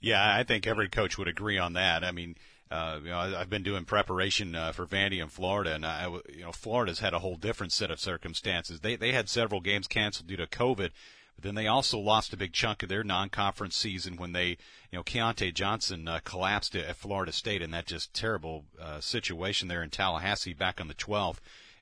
Yeah, 0.00 0.22
I 0.22 0.44
think 0.44 0.66
every 0.66 0.88
coach 0.88 1.18
would 1.18 1.28
agree 1.28 1.58
on 1.58 1.74
that. 1.74 2.04
I 2.04 2.12
mean, 2.12 2.36
uh, 2.70 3.00
you 3.02 3.10
know, 3.10 3.18
I've 3.18 3.50
been 3.50 3.64
doing 3.64 3.84
preparation 3.84 4.54
uh, 4.54 4.72
for 4.72 4.86
Vandy 4.86 5.20
in 5.20 5.28
Florida, 5.28 5.74
and 5.74 5.84
I, 5.84 6.06
you 6.28 6.42
know, 6.42 6.52
Florida's 6.52 7.00
had 7.00 7.14
a 7.14 7.18
whole 7.18 7.36
different 7.36 7.72
set 7.72 7.90
of 7.90 7.98
circumstances. 7.98 8.80
They 8.80 8.96
they 8.96 9.12
had 9.12 9.28
several 9.28 9.60
games 9.60 9.88
canceled 9.88 10.28
due 10.28 10.36
to 10.36 10.46
COVID, 10.46 10.90
but 11.34 11.42
then 11.42 11.56
they 11.56 11.66
also 11.66 11.98
lost 11.98 12.32
a 12.32 12.36
big 12.36 12.52
chunk 12.52 12.84
of 12.84 12.88
their 12.88 13.02
non-conference 13.02 13.74
season 13.74 14.16
when 14.16 14.32
they, 14.32 14.50
you 14.90 14.98
know, 14.98 15.02
Keyontae 15.02 15.52
Johnson 15.52 16.06
uh, 16.06 16.20
collapsed 16.24 16.76
at 16.76 16.94
Florida 16.96 17.32
State 17.32 17.60
in 17.60 17.72
that 17.72 17.86
just 17.86 18.14
terrible 18.14 18.64
uh, 18.80 19.00
situation 19.00 19.66
there 19.66 19.82
in 19.82 19.90
Tallahassee 19.90 20.54
back 20.54 20.80
on 20.80 20.86
the 20.86 20.94
12th 20.94 21.38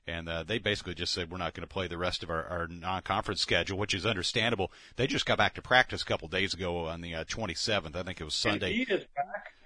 and 0.09 0.27
uh, 0.27 0.43
they 0.43 0.57
basically 0.57 0.95
just 0.95 1.13
said 1.13 1.31
we're 1.31 1.37
not 1.37 1.53
going 1.53 1.67
to 1.67 1.71
play 1.71 1.87
the 1.87 1.97
rest 1.97 2.23
of 2.23 2.29
our, 2.29 2.43
our 2.45 2.67
non-conference 2.67 3.41
schedule, 3.41 3.77
which 3.77 3.93
is 3.93 4.05
understandable. 4.05 4.71
They 4.95 5.07
just 5.07 5.25
got 5.25 5.37
back 5.37 5.53
to 5.55 5.61
practice 5.61 6.01
a 6.01 6.05
couple 6.05 6.27
days 6.27 6.53
ago 6.53 6.87
on 6.87 7.01
the 7.01 7.15
uh, 7.15 7.23
27th. 7.25 7.95
I 7.95 8.03
think 8.03 8.19
it 8.19 8.23
was 8.23 8.33
Sunday. 8.33 8.79
And 8.79 8.87
he 8.87 8.93
is 8.93 9.05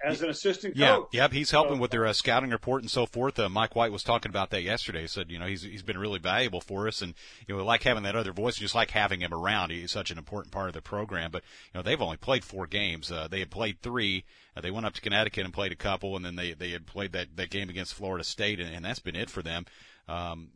as 0.04 0.22
an 0.22 0.30
assistant 0.30 0.76
yeah, 0.76 0.96
coach. 0.96 1.08
Yep, 1.12 1.32
he's 1.32 1.50
helping 1.50 1.76
so, 1.76 1.80
with 1.80 1.90
their 1.90 2.06
uh, 2.06 2.12
scouting 2.12 2.50
report 2.50 2.82
and 2.82 2.90
so 2.90 3.06
forth. 3.06 3.38
Uh, 3.38 3.48
Mike 3.48 3.74
White 3.74 3.92
was 3.92 4.02
talking 4.02 4.30
about 4.30 4.50
that 4.50 4.62
yesterday. 4.62 5.02
He 5.02 5.06
said, 5.06 5.30
you 5.30 5.38
know, 5.38 5.46
he's 5.46 5.62
he's 5.62 5.82
been 5.82 5.98
really 5.98 6.18
valuable 6.18 6.60
for 6.60 6.86
us, 6.86 7.02
and 7.02 7.14
you 7.46 7.54
know, 7.54 7.58
we 7.58 7.64
like 7.64 7.82
having 7.82 8.02
that 8.04 8.16
other 8.16 8.32
voice, 8.32 8.56
just 8.56 8.74
like 8.74 8.90
having 8.90 9.20
him 9.20 9.32
around. 9.32 9.70
He's 9.70 9.90
such 9.90 10.10
an 10.10 10.18
important 10.18 10.52
part 10.52 10.68
of 10.68 10.74
the 10.74 10.82
program. 10.82 11.30
But 11.30 11.42
you 11.72 11.78
know, 11.78 11.82
they've 11.82 12.00
only 12.00 12.16
played 12.16 12.44
four 12.44 12.66
games. 12.66 13.10
Uh, 13.10 13.28
they 13.28 13.40
had 13.40 13.50
played 13.50 13.80
three. 13.80 14.24
Uh, 14.56 14.60
they 14.60 14.70
went 14.70 14.86
up 14.86 14.94
to 14.94 15.00
Connecticut 15.00 15.44
and 15.44 15.54
played 15.54 15.72
a 15.72 15.76
couple, 15.76 16.16
and 16.16 16.24
then 16.24 16.36
they 16.36 16.52
they 16.52 16.70
had 16.70 16.86
played 16.86 17.12
that 17.12 17.36
that 17.36 17.50
game 17.50 17.68
against 17.68 17.94
Florida 17.94 18.24
State, 18.24 18.60
and, 18.60 18.74
and 18.74 18.84
that's 18.84 19.00
been 19.00 19.16
it 19.16 19.30
for 19.30 19.42
them. 19.42 19.66
Um, 20.08 20.50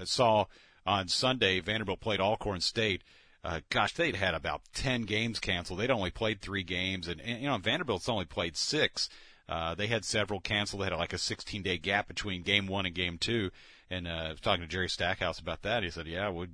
I 0.00 0.04
saw 0.04 0.46
on 0.86 1.08
Sunday 1.08 1.60
Vanderbilt 1.60 2.00
played 2.00 2.20
Alcorn 2.20 2.60
State. 2.60 3.02
Uh, 3.44 3.60
gosh, 3.68 3.92
they'd 3.92 4.16
had 4.16 4.34
about 4.34 4.62
10 4.72 5.02
games 5.02 5.38
canceled. 5.38 5.78
They'd 5.78 5.90
only 5.90 6.10
played 6.10 6.40
three 6.40 6.62
games, 6.62 7.08
and, 7.08 7.20
and 7.20 7.42
you 7.42 7.48
know 7.48 7.58
Vanderbilt's 7.58 8.08
only 8.08 8.24
played 8.24 8.56
six. 8.56 9.10
Uh, 9.46 9.74
they 9.74 9.86
had 9.86 10.04
several 10.04 10.40
canceled. 10.40 10.80
They 10.80 10.86
had 10.86 10.94
like 10.94 11.12
a 11.12 11.18
16 11.18 11.62
day 11.62 11.76
gap 11.76 12.08
between 12.08 12.42
game 12.42 12.66
one 12.66 12.86
and 12.86 12.94
game 12.94 13.18
two. 13.18 13.50
And 13.90 14.08
uh, 14.08 14.10
I 14.10 14.30
was 14.30 14.40
talking 14.40 14.62
to 14.62 14.66
Jerry 14.66 14.88
Stackhouse 14.88 15.38
about 15.38 15.62
that. 15.62 15.82
He 15.82 15.90
said, 15.90 16.06
"Yeah, 16.06 16.30
we 16.30 16.46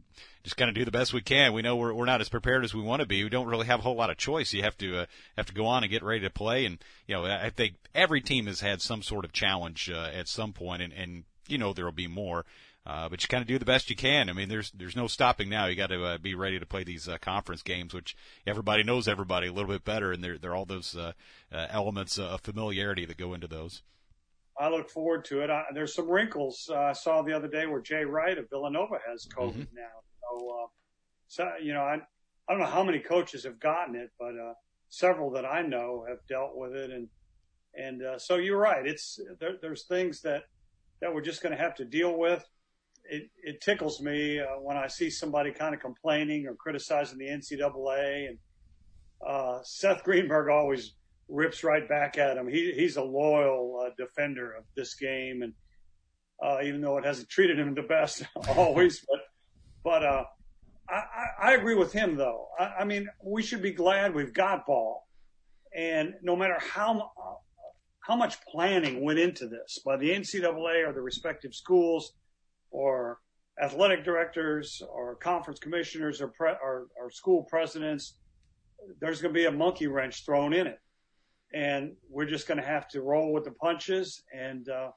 just 0.43 0.57
got 0.57 0.67
to 0.67 0.73
do 0.73 0.85
the 0.85 0.91
best 0.91 1.13
we 1.13 1.21
can. 1.21 1.53
We 1.53 1.63
know 1.63 1.77
we're 1.77 1.95
we're 1.95 2.05
not 2.05 2.21
as 2.21 2.29
prepared 2.29 2.65
as 2.65 2.75
we 2.75 2.83
want 2.83 3.01
to 3.01 3.07
be. 3.07 3.23
We 3.23 3.31
don't 3.31 3.47
really 3.47 3.67
have 3.67 3.79
a 3.79 3.83
whole 3.83 3.95
lot 3.95 4.11
of 4.11 4.17
choice. 4.17 4.53
You 4.53 4.63
have 4.63 4.77
to 4.79 5.03
uh, 5.03 5.07
have 5.37 5.47
to 5.47 5.55
go 5.55 5.67
on 5.67 5.85
and 5.85 5.91
get 5.91 6.03
ready 6.03 6.23
to 6.23 6.31
play. 6.31 6.67
And 6.67 6.79
you 7.07 7.15
know, 7.15 7.25
I 7.25 7.51
think 7.51 7.77
every 7.95 8.21
team 8.21 8.47
has 8.47 8.61
had 8.61 8.83
some 8.83 9.03
sort 9.03 9.25
of 9.25 9.33
challenge 9.33 9.89
uh, 9.89 10.11
at 10.13 10.27
some 10.27 10.53
point, 10.53 10.83
and 10.83 10.93
and 10.93 11.25
you 11.47 11.57
know 11.57 11.73
there 11.73 11.85
will 11.85 11.93
be 11.93 12.09
more. 12.09 12.45
But 13.09 13.23
you 13.23 13.29
kind 13.29 13.43
of 13.43 13.49
do 13.49 13.59
the 13.59 13.65
best 13.65 13.91
you 13.91 13.97
can. 13.97 14.29
I 14.29 14.33
mean, 14.33 14.49
there's 14.49 14.71
there's 14.73 14.97
no 14.97 15.07
stopping 15.07 15.49
now. 15.49 15.67
You 15.67 15.77
got 15.77 15.89
to 15.89 16.05
uh, 16.05 16.19
be 16.19 16.35
ready 16.35 16.59
to 16.59 16.67
play 16.67 16.85
these 16.85 17.09
uh, 17.09 17.19
conference 17.19 17.63
games, 17.63 17.95
which 17.95 18.17
everybody 18.47 18.83
knows 18.83 19.07
everybody 19.07 19.49
a 19.49 19.53
little 19.53 19.71
bit 19.71 19.85
better, 19.85 20.13
and 20.13 20.25
there 20.25 20.39
there 20.39 20.53
are 20.53 20.57
all 20.57 20.65
those 20.65 20.97
uh, 20.97 21.13
uh, 21.53 21.67
elements 21.71 22.19
of 22.19 22.41
familiarity 22.41 23.05
that 23.05 23.17
go 23.17 23.35
into 23.35 23.47
those. 23.47 23.83
I 24.59 24.69
look 24.69 24.91
forward 24.91 25.25
to 25.27 25.43
it. 25.43 25.51
I, 25.51 25.65
there's 25.73 25.95
some 25.95 26.11
wrinkles 26.11 26.69
uh, 26.71 26.79
I 26.79 26.93
saw 26.93 27.23
the 27.23 27.33
other 27.33 27.49
day 27.49 27.67
where 27.67 27.81
Jay 27.81 28.05
Wright 28.05 28.37
of 28.37 28.51
Villanova 28.51 28.99
has 29.09 29.27
COVID 29.27 29.53
mm-hmm. 29.53 29.75
now. 29.75 30.03
So, 30.23 30.51
uh, 30.51 30.67
so 31.29 31.51
you 31.63 31.73
know, 31.73 31.83
I 31.83 31.95
I 32.49 32.53
don't 32.53 32.61
know 32.61 32.67
how 32.67 32.83
many 32.83 32.99
coaches 32.99 33.45
have 33.45 33.61
gotten 33.61 33.95
it, 33.95 34.11
but 34.19 34.37
uh, 34.37 34.55
several 34.89 35.31
that 35.33 35.45
I 35.45 35.63
know 35.63 36.05
have 36.09 36.27
dealt 36.29 36.57
with 36.57 36.75
it, 36.75 36.91
and 36.91 37.09
and 37.75 38.03
uh, 38.03 38.19
so 38.19 38.37
you're 38.37 38.59
right. 38.59 38.87
It's 38.87 39.21
there, 39.39 39.57
there's 39.61 39.85
things 39.85 40.23
that 40.23 40.45
that 41.01 41.15
we're 41.15 41.21
just 41.21 41.43
going 41.43 41.57
to 41.57 41.63
have 41.63 41.77
to 41.77 41.85
deal 41.85 42.17
with 42.17 42.47
it, 43.11 43.31
it 43.43 43.61
tickles 43.61 44.01
me 44.01 44.39
uh, 44.39 44.61
when 44.63 44.77
I 44.77 44.87
see 44.87 45.11
somebody 45.11 45.51
kind 45.51 45.75
of 45.75 45.81
complaining 45.81 46.47
or 46.47 46.55
criticizing 46.55 47.19
the 47.19 47.27
NCAA. 47.27 48.29
And 48.29 48.39
uh, 49.27 49.59
Seth 49.65 50.05
Greenberg 50.05 50.49
always 50.49 50.95
rips 51.29 51.65
right 51.65 51.89
back 51.89 52.19
at 52.19 52.37
him. 52.37 52.49
He, 52.49 52.73
he's 52.73 52.97
a 52.97 53.03
loyal 53.03 53.85
uh, 53.85 53.91
defender 53.99 54.53
of 54.53 54.65
this 54.77 54.95
game, 54.95 55.43
and 55.43 55.53
uh, 56.43 56.59
even 56.65 56.81
though 56.81 56.99
it 56.99 57.05
hasn't 57.05 57.29
treated 57.29 57.59
him 57.59 57.75
the 57.75 57.83
best 57.83 58.23
always, 58.57 59.05
but 59.09 59.21
but 59.83 60.05
uh, 60.05 60.25
I, 60.89 61.49
I, 61.51 61.55
agree 61.55 61.75
with 61.75 61.93
him 61.93 62.17
though. 62.17 62.49
I, 62.59 62.81
I 62.81 62.85
mean, 62.85 63.09
we 63.25 63.43
should 63.43 63.63
be 63.63 63.73
glad 63.73 64.15
we've 64.15 64.35
got 64.35 64.67
ball. 64.67 65.07
And 65.75 66.15
no 66.23 66.37
matter 66.37 66.59
how 66.59 67.11
how 68.01 68.17
much 68.17 68.41
planning 68.43 69.05
went 69.05 69.19
into 69.19 69.47
this 69.47 69.79
by 69.85 69.97
the 69.97 70.11
NCAA 70.11 70.87
or 70.87 70.93
the 70.93 71.01
respective 71.01 71.55
schools 71.55 72.13
or 72.71 73.19
athletic 73.63 74.05
directors 74.05 74.83
or 74.91 75.17
conference 75.17 75.59
commissioners 75.59 76.21
or, 76.21 76.29
pre- 76.29 76.57
or, 76.63 76.87
or 76.99 77.11
school 77.11 77.43
presidents. 77.45 78.17
There's 79.01 79.21
going 79.21 79.35
to 79.35 79.39
be 79.39 79.47
a 79.47 79.53
monkey 79.53 79.87
wrench 79.87 80.25
thrown 80.25 80.55
in 80.55 80.67
it, 80.67 80.79
and 81.53 81.93
we're 82.09 82.27
just 82.27 82.49
going 82.49 82.59
to 82.59 82.67
have 82.67 82.89
to 82.89 83.03
roll 83.03 83.33
with 83.33 83.45
the 83.45 83.51
punches 83.51 84.23
and 84.33 84.67
uh, 84.71 84.91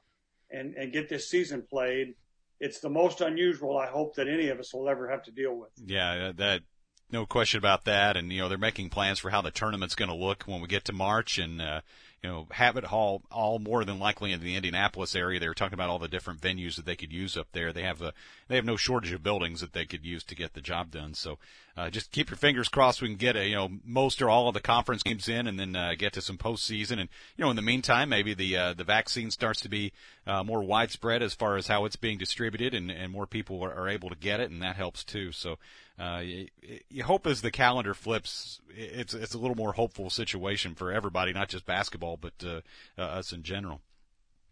and 0.50 0.74
and 0.74 0.90
get 0.90 1.10
this 1.10 1.28
season 1.28 1.62
played. 1.68 2.14
It's 2.60 2.80
the 2.80 2.88
most 2.88 3.20
unusual 3.20 3.76
I 3.76 3.88
hope 3.88 4.14
that 4.16 4.26
any 4.26 4.48
of 4.48 4.58
us 4.58 4.72
will 4.72 4.88
ever 4.88 5.10
have 5.10 5.22
to 5.24 5.32
deal 5.32 5.54
with. 5.54 5.70
Yeah, 5.76 6.32
that 6.36 6.62
no 7.10 7.26
question 7.26 7.58
about 7.58 7.84
that. 7.84 8.16
And 8.16 8.32
you 8.32 8.40
know 8.40 8.48
they're 8.48 8.56
making 8.56 8.88
plans 8.88 9.18
for 9.18 9.28
how 9.28 9.42
the 9.42 9.50
tournament's 9.50 9.94
going 9.94 10.08
to 10.08 10.16
look 10.16 10.44
when 10.44 10.62
we 10.62 10.68
get 10.68 10.84
to 10.86 10.92
March, 10.94 11.36
and 11.36 11.60
uh, 11.60 11.82
you 12.24 12.30
know, 12.30 12.46
have 12.52 12.78
it 12.78 12.90
all, 12.90 13.20
all 13.30 13.58
more 13.58 13.84
than 13.84 13.98
likely 13.98 14.32
in 14.32 14.40
the 14.40 14.56
Indianapolis 14.56 15.14
area. 15.14 15.38
They 15.38 15.46
were 15.46 15.52
talking 15.52 15.74
about 15.74 15.90
all 15.90 15.98
the 15.98 16.08
different 16.08 16.40
venues 16.40 16.76
that 16.76 16.86
they 16.86 16.96
could 16.96 17.12
use 17.12 17.36
up 17.36 17.48
there. 17.52 17.70
They 17.70 17.82
have 17.82 18.00
a, 18.00 18.14
they 18.48 18.56
have 18.56 18.64
no 18.64 18.78
shortage 18.78 19.12
of 19.12 19.22
buildings 19.22 19.60
that 19.60 19.74
they 19.74 19.84
could 19.84 20.06
use 20.06 20.24
to 20.24 20.34
get 20.34 20.54
the 20.54 20.62
job 20.62 20.90
done. 20.90 21.12
So, 21.12 21.38
uh, 21.76 21.90
just 21.90 22.12
keep 22.12 22.30
your 22.30 22.38
fingers 22.38 22.70
crossed 22.70 23.02
we 23.02 23.08
can 23.08 23.18
get 23.18 23.36
a, 23.36 23.46
you 23.46 23.56
know, 23.56 23.68
most 23.84 24.22
or 24.22 24.30
all 24.30 24.48
of 24.48 24.54
the 24.54 24.60
conference 24.60 25.02
games 25.02 25.28
in 25.28 25.46
and 25.46 25.60
then, 25.60 25.76
uh, 25.76 25.92
get 25.98 26.14
to 26.14 26.22
some 26.22 26.38
postseason. 26.38 26.92
And, 26.92 27.10
you 27.36 27.44
know, 27.44 27.50
in 27.50 27.56
the 27.56 27.62
meantime, 27.62 28.08
maybe 28.08 28.32
the, 28.32 28.56
uh, 28.56 28.72
the 28.72 28.84
vaccine 28.84 29.30
starts 29.30 29.60
to 29.60 29.68
be, 29.68 29.92
uh, 30.26 30.42
more 30.42 30.62
widespread 30.62 31.22
as 31.22 31.34
far 31.34 31.56
as 31.56 31.66
how 31.66 31.84
it's 31.84 31.96
being 31.96 32.18
distributed 32.18 32.74
and, 32.74 32.90
and 32.90 33.12
more 33.12 33.26
people 33.26 33.62
are, 33.62 33.72
are 33.72 33.88
able 33.88 34.08
to 34.08 34.16
get 34.16 34.40
it 34.40 34.50
and 34.50 34.62
that 34.62 34.76
helps 34.76 35.04
too. 35.04 35.32
So, 35.32 35.58
uh, 35.98 36.22
you, 36.24 36.48
you 36.88 37.04
hope 37.04 37.26
as 37.26 37.42
the 37.42 37.50
calendar 37.50 37.94
flips, 37.94 38.60
it's 38.68 39.14
it's 39.14 39.34
a 39.34 39.38
little 39.38 39.56
more 39.56 39.72
hopeful 39.72 40.10
situation 40.10 40.74
for 40.74 40.90
everybody, 40.90 41.32
not 41.32 41.48
just 41.48 41.66
basketball, 41.66 42.16
but 42.16 42.32
uh, 42.44 42.60
uh, 42.98 43.02
us 43.02 43.32
in 43.32 43.42
general. 43.42 43.80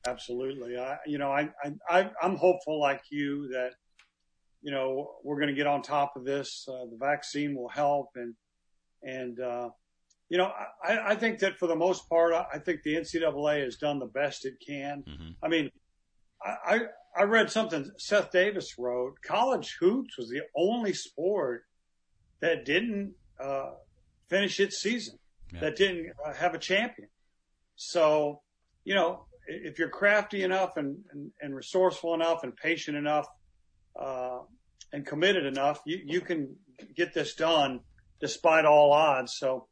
Absolutely, 0.06 0.78
I 0.78 0.98
you 1.06 1.18
know 1.18 1.32
I 1.32 1.50
I 1.88 2.10
I'm 2.22 2.36
hopeful 2.36 2.80
like 2.80 3.02
you 3.10 3.48
that 3.48 3.72
you 4.62 4.70
know 4.70 5.14
we're 5.24 5.36
going 5.36 5.48
to 5.48 5.54
get 5.54 5.66
on 5.66 5.82
top 5.82 6.16
of 6.16 6.24
this. 6.24 6.68
Uh, 6.68 6.86
the 6.90 6.96
vaccine 6.98 7.56
will 7.56 7.68
help, 7.68 8.10
and 8.14 8.34
and 9.02 9.40
uh, 9.40 9.70
you 10.32 10.38
know 10.38 10.50
I 10.82 11.12
I 11.12 11.14
think 11.14 11.40
that 11.40 11.58
for 11.58 11.66
the 11.66 11.76
most 11.76 12.08
part, 12.08 12.32
I 12.32 12.58
think 12.58 12.82
the 12.82 12.94
NCAA 12.94 13.64
has 13.64 13.76
done 13.76 13.98
the 13.98 14.06
best 14.06 14.46
it 14.46 14.54
can. 14.66 15.04
Mm-hmm. 15.06 15.30
I 15.42 15.48
mean, 15.48 15.70
I, 16.42 16.80
I 17.14 17.24
read 17.24 17.50
something 17.50 17.90
Seth 17.98 18.32
Davis 18.32 18.78
wrote. 18.78 19.16
College 19.22 19.76
hoops 19.78 20.16
was 20.16 20.30
the 20.30 20.40
only 20.56 20.94
sport 20.94 21.64
that 22.40 22.64
didn't 22.64 23.12
uh, 23.38 23.72
finish 24.30 24.58
its 24.58 24.80
season, 24.80 25.18
yeah. 25.52 25.60
that 25.60 25.76
didn't 25.76 26.14
uh, 26.24 26.32
have 26.32 26.54
a 26.54 26.58
champion. 26.58 27.08
So, 27.76 28.40
you 28.84 28.94
know, 28.94 29.26
if 29.46 29.78
you're 29.78 29.90
crafty 29.90 30.44
enough 30.44 30.78
and, 30.78 30.96
and, 31.12 31.30
and 31.42 31.54
resourceful 31.54 32.14
enough 32.14 32.42
and 32.42 32.56
patient 32.56 32.96
enough 32.96 33.26
uh, 34.00 34.38
and 34.94 35.04
committed 35.04 35.44
enough, 35.44 35.82
you, 35.84 36.00
you 36.06 36.22
can 36.22 36.56
get 36.96 37.12
this 37.12 37.34
done 37.34 37.80
despite 38.18 38.64
all 38.64 38.94
odds. 38.94 39.34
So 39.36 39.66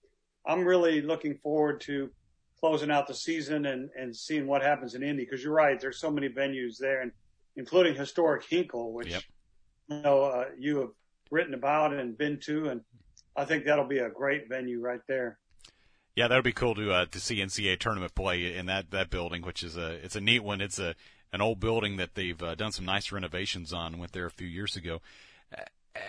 I'm 0.46 0.64
really 0.64 1.02
looking 1.02 1.36
forward 1.36 1.80
to 1.82 2.10
closing 2.58 2.90
out 2.90 3.06
the 3.06 3.14
season 3.14 3.66
and, 3.66 3.90
and 3.98 4.14
seeing 4.14 4.46
what 4.46 4.62
happens 4.62 4.94
in 4.94 5.02
Indy. 5.02 5.24
Cause 5.24 5.42
you're 5.42 5.52
right. 5.52 5.80
There's 5.80 5.98
so 5.98 6.10
many 6.10 6.28
venues 6.28 6.78
there 6.78 7.02
and 7.02 7.12
including 7.56 7.94
historic 7.94 8.44
Hinkle, 8.44 8.92
which 8.92 9.08
yep. 9.08 9.22
you 9.88 10.00
know 10.02 10.22
uh, 10.22 10.44
you 10.58 10.78
have 10.78 10.90
written 11.30 11.54
about 11.54 11.92
and 11.92 12.16
been 12.16 12.38
to, 12.40 12.68
and 12.68 12.80
I 13.36 13.44
think 13.44 13.64
that'll 13.64 13.86
be 13.86 13.98
a 13.98 14.10
great 14.10 14.48
venue 14.48 14.80
right 14.80 15.00
there. 15.06 15.38
Yeah, 16.16 16.28
that 16.28 16.34
would 16.34 16.44
be 16.44 16.52
cool 16.52 16.74
to 16.74 16.92
uh, 16.92 17.06
to 17.06 17.20
see 17.20 17.36
NCAA 17.36 17.78
tournament 17.78 18.14
play 18.14 18.54
in 18.54 18.66
that 18.66 18.90
that 18.90 19.10
building, 19.10 19.42
which 19.42 19.62
is 19.62 19.76
a 19.76 19.92
it's 20.04 20.16
a 20.16 20.20
neat 20.20 20.40
one. 20.40 20.60
It's 20.60 20.78
a 20.78 20.94
an 21.32 21.40
old 21.40 21.60
building 21.60 21.96
that 21.96 22.14
they've 22.14 22.42
uh, 22.42 22.54
done 22.54 22.72
some 22.72 22.84
nice 22.84 23.12
renovations 23.12 23.72
on. 23.72 23.98
Went 23.98 24.12
there 24.12 24.26
a 24.26 24.30
few 24.30 24.48
years 24.48 24.76
ago. 24.76 25.00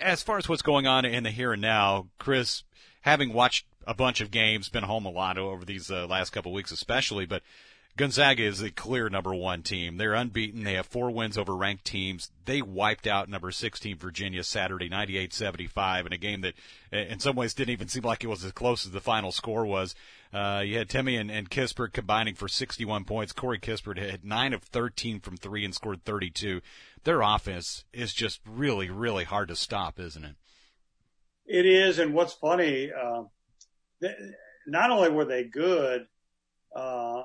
As 0.00 0.22
far 0.22 0.38
as 0.38 0.48
what's 0.48 0.62
going 0.62 0.86
on 0.86 1.04
in 1.04 1.24
the 1.24 1.30
here 1.30 1.52
and 1.52 1.62
now, 1.62 2.08
Chris, 2.18 2.62
having 3.02 3.32
watched 3.32 3.66
a 3.86 3.94
bunch 3.94 4.20
of 4.20 4.30
games, 4.30 4.68
been 4.68 4.84
home 4.84 5.06
a 5.06 5.10
lot 5.10 5.38
over 5.38 5.64
these 5.64 5.90
uh, 5.90 6.06
last 6.06 6.30
couple 6.30 6.52
weeks, 6.52 6.72
especially, 6.72 7.26
but 7.26 7.42
Gonzaga 7.94 8.42
is 8.42 8.60
the 8.60 8.70
clear 8.70 9.10
number 9.10 9.34
one 9.34 9.62
team. 9.62 9.98
They're 9.98 10.14
unbeaten. 10.14 10.64
They 10.64 10.74
have 10.74 10.86
four 10.86 11.10
wins 11.10 11.36
over 11.36 11.54
ranked 11.54 11.84
teams. 11.84 12.30
They 12.46 12.62
wiped 12.62 13.06
out 13.06 13.28
number 13.28 13.50
16 13.50 13.98
Virginia 13.98 14.44
Saturday, 14.44 14.88
98-75 14.88 16.06
in 16.06 16.12
a 16.12 16.16
game 16.16 16.40
that 16.40 16.54
in 16.90 17.20
some 17.20 17.36
ways 17.36 17.52
didn't 17.52 17.72
even 17.72 17.88
seem 17.88 18.02
like 18.02 18.24
it 18.24 18.28
was 18.28 18.44
as 18.44 18.52
close 18.52 18.86
as 18.86 18.92
the 18.92 19.00
final 19.00 19.30
score 19.30 19.66
was. 19.66 19.94
Uh, 20.32 20.62
you 20.64 20.78
had 20.78 20.88
Timme 20.88 21.20
and, 21.20 21.30
and 21.30 21.50
Kispert 21.50 21.92
combining 21.92 22.34
for 22.34 22.48
61 22.48 23.04
points. 23.04 23.32
Corey 23.32 23.58
Kispert 23.58 23.98
had 23.98 24.24
9 24.24 24.54
of 24.54 24.62
13 24.62 25.20
from 25.20 25.36
3 25.36 25.62
and 25.62 25.74
scored 25.74 26.02
32. 26.04 26.62
Their 27.04 27.20
offense 27.20 27.84
is 27.92 28.14
just 28.14 28.40
really, 28.46 28.88
really 28.88 29.24
hard 29.24 29.48
to 29.48 29.56
stop, 29.56 30.00
isn't 30.00 30.24
it? 30.24 30.36
It 31.44 31.66
is. 31.66 31.98
And 31.98 32.14
what's 32.14 32.32
funny, 32.32 32.90
uh, 32.90 33.24
not 34.66 34.90
only 34.90 35.10
were 35.10 35.24
they 35.24 35.44
good, 35.44 36.06
uh, 36.74 37.22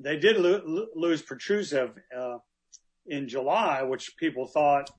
they 0.00 0.16
did 0.18 0.36
lo- 0.36 0.86
lose 0.94 1.22
Petrusev 1.22 1.92
uh, 2.16 2.38
in 3.06 3.28
July, 3.28 3.82
which 3.82 4.16
people 4.16 4.46
thought 4.46 4.90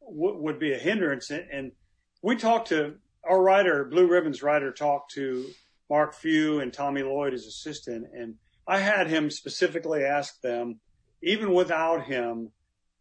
w- 0.00 0.38
would 0.38 0.58
be 0.58 0.72
a 0.72 0.78
hindrance. 0.78 1.30
And 1.30 1.72
we 2.22 2.36
talked 2.36 2.68
to 2.68 2.96
our 3.22 3.40
writer, 3.40 3.84
Blue 3.84 4.06
Ribbons 4.06 4.42
writer, 4.42 4.72
talked 4.72 5.12
to 5.12 5.46
Mark 5.90 6.14
Few 6.14 6.60
and 6.60 6.72
Tommy 6.72 7.02
Lloyd, 7.02 7.32
his 7.32 7.46
assistant, 7.46 8.06
and 8.14 8.34
I 8.66 8.78
had 8.78 9.08
him 9.08 9.30
specifically 9.30 10.04
ask 10.04 10.40
them, 10.40 10.80
even 11.22 11.52
without 11.52 12.04
him, 12.04 12.50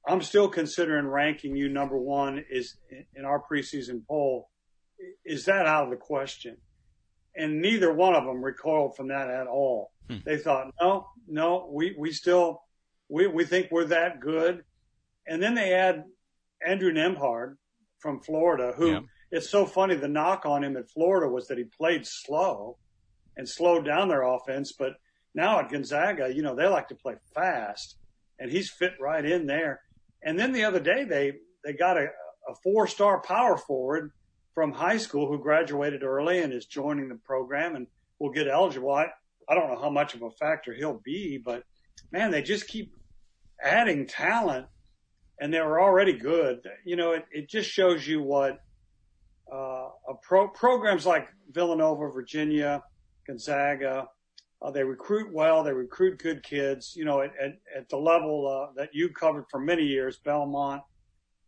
I'm 0.06 0.22
still 0.22 0.50
considering 0.50 1.08
ranking 1.08 1.56
you 1.56 1.70
number 1.70 1.98
one 1.98 2.44
is 2.50 2.76
in 3.16 3.24
our 3.24 3.42
preseason 3.42 4.06
poll. 4.06 4.50
Is 5.26 5.46
that 5.46 5.66
out 5.66 5.86
of 5.86 5.90
the 5.90 5.96
question? 5.96 6.58
And 7.36 7.62
neither 7.62 7.92
one 7.92 8.16
of 8.16 8.26
them 8.26 8.44
recoiled 8.44 8.96
from 8.96 9.08
that 9.08 9.30
at 9.30 9.48
all. 9.48 9.92
Hmm. 10.10 10.18
They 10.26 10.38
thought, 10.38 10.74
no, 10.80 11.08
no, 11.28 11.70
we, 11.72 11.96
we 11.98 12.12
still, 12.12 12.62
we, 13.10 13.28
we 13.28 13.46
think 13.46 13.70
we're 13.72 13.86
that 13.86 14.20
good. 14.20 14.64
And 15.28 15.42
then 15.42 15.56
they 15.56 15.74
add 15.74 16.04
Andrew 16.66 16.92
Nembhard 16.92 17.56
from 18.00 18.20
Florida, 18.20 18.74
who 18.76 18.92
yeah. 18.92 19.00
it's 19.32 19.50
so 19.50 19.66
funny. 19.66 19.96
The 19.96 20.08
knock 20.08 20.46
on 20.46 20.64
him 20.64 20.78
at 20.78 20.90
Florida 20.90 21.32
was 21.32 21.48
that 21.48 21.58
he 21.58 21.64
played 21.64 22.06
slow 22.06 22.78
and 23.38 23.48
slowed 23.48 23.86
down 23.86 24.10
their 24.10 24.24
offense. 24.24 24.74
But 24.78 24.94
now 25.34 25.60
at 25.60 25.72
Gonzaga, 25.72 26.34
you 26.34 26.44
know, 26.44 26.56
they 26.56 26.68
like 26.68 26.90
to 26.90 26.96
play 26.96 27.16
fast 27.34 27.96
and 28.40 28.52
he's 28.52 28.70
fit 28.70 28.94
right 29.00 29.26
in 29.26 29.48
there. 29.48 29.82
And 30.22 30.38
then 30.38 30.52
the 30.52 30.66
other 30.66 30.80
day 30.80 31.04
they, 31.06 31.34
they 31.64 31.74
got 31.74 31.98
a, 31.98 32.08
a 32.48 32.56
four 32.64 32.88
star 32.88 33.22
power 33.22 33.58
forward 33.58 34.12
from 34.54 34.72
high 34.72 34.98
school 34.98 35.28
who 35.28 35.40
graduated 35.40 36.04
early 36.04 36.40
and 36.42 36.54
is 36.54 36.66
joining 36.66 37.10
the 37.10 37.16
program 37.16 37.76
and 37.76 37.88
will 38.20 38.32
get 38.32 38.48
eligible. 38.48 38.94
I, 38.94 39.08
I 39.50 39.56
don't 39.56 39.70
know 39.70 39.80
how 39.82 39.90
much 39.90 40.14
of 40.14 40.22
a 40.22 40.32
factor 40.32 40.74
he'll 40.74 41.02
be, 41.04 41.38
but 41.38 41.64
man, 42.12 42.32
they 42.32 42.42
just 42.42 42.68
keep 42.68 42.94
adding 43.62 44.08
talent 44.08 44.68
and 45.40 45.54
they 45.54 45.60
were 45.60 45.82
already 45.82 46.14
good. 46.14 46.60
You 46.86 46.96
know, 46.96 47.14
it, 47.14 47.26
it 47.32 47.50
just 47.50 47.70
shows 47.70 48.08
you 48.08 48.22
what, 48.22 48.60
uh, 49.52 49.90
a 50.10 50.14
pro 50.22 50.48
programs 50.48 51.06
like 51.06 51.28
Villanova, 51.52 52.10
Virginia, 52.10 52.82
Gonzaga, 53.28 54.08
uh, 54.64 54.72
they 54.72 54.84
recruit 54.84 55.34
well. 55.34 55.64
They 55.64 55.74
recruit 55.74 56.20
good 56.20 56.42
kids, 56.44 56.94
you 56.96 57.04
know, 57.04 57.22
at, 57.22 57.32
at, 57.40 57.60
at 57.76 57.90
the 57.90 57.98
level, 57.98 58.48
uh, 58.48 58.74
that 58.78 58.90
you 58.94 59.10
covered 59.10 59.46
for 59.52 59.60
many 59.60 59.84
years, 59.84 60.18
Belmont. 60.24 60.82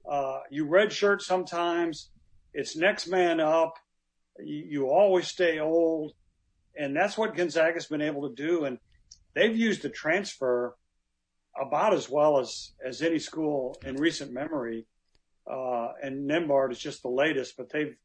Uh, 0.09 0.39
you 0.51 0.65
redshirt 0.65 1.21
sometimes. 1.21 2.09
It's 2.57 2.77
next 2.77 3.07
man 3.07 3.41
up. 3.41 3.77
You, 4.39 4.65
you 4.69 4.89
always 4.89 5.27
stay 5.27 5.59
old. 5.59 6.13
And 6.77 6.95
that's 6.95 7.17
what 7.17 7.35
Gonzaga's 7.35 7.87
been 7.87 8.01
able 8.01 8.29
to 8.29 8.35
do. 8.35 8.63
And 8.63 8.79
they've 9.33 9.55
used 9.55 9.81
the 9.81 9.89
transfer 9.89 10.75
about 11.59 11.93
as 11.93 12.09
well 12.09 12.39
as, 12.39 12.71
as 12.83 13.01
any 13.01 13.19
school 13.19 13.77
in 13.85 13.97
recent 13.97 14.31
memory. 14.31 14.87
Uh, 15.49 15.89
and 16.01 16.29
Nembhard 16.29 16.71
is 16.71 16.79
just 16.79 17.01
the 17.01 17.09
latest, 17.09 17.55
but 17.57 17.69
they've, 17.71 17.95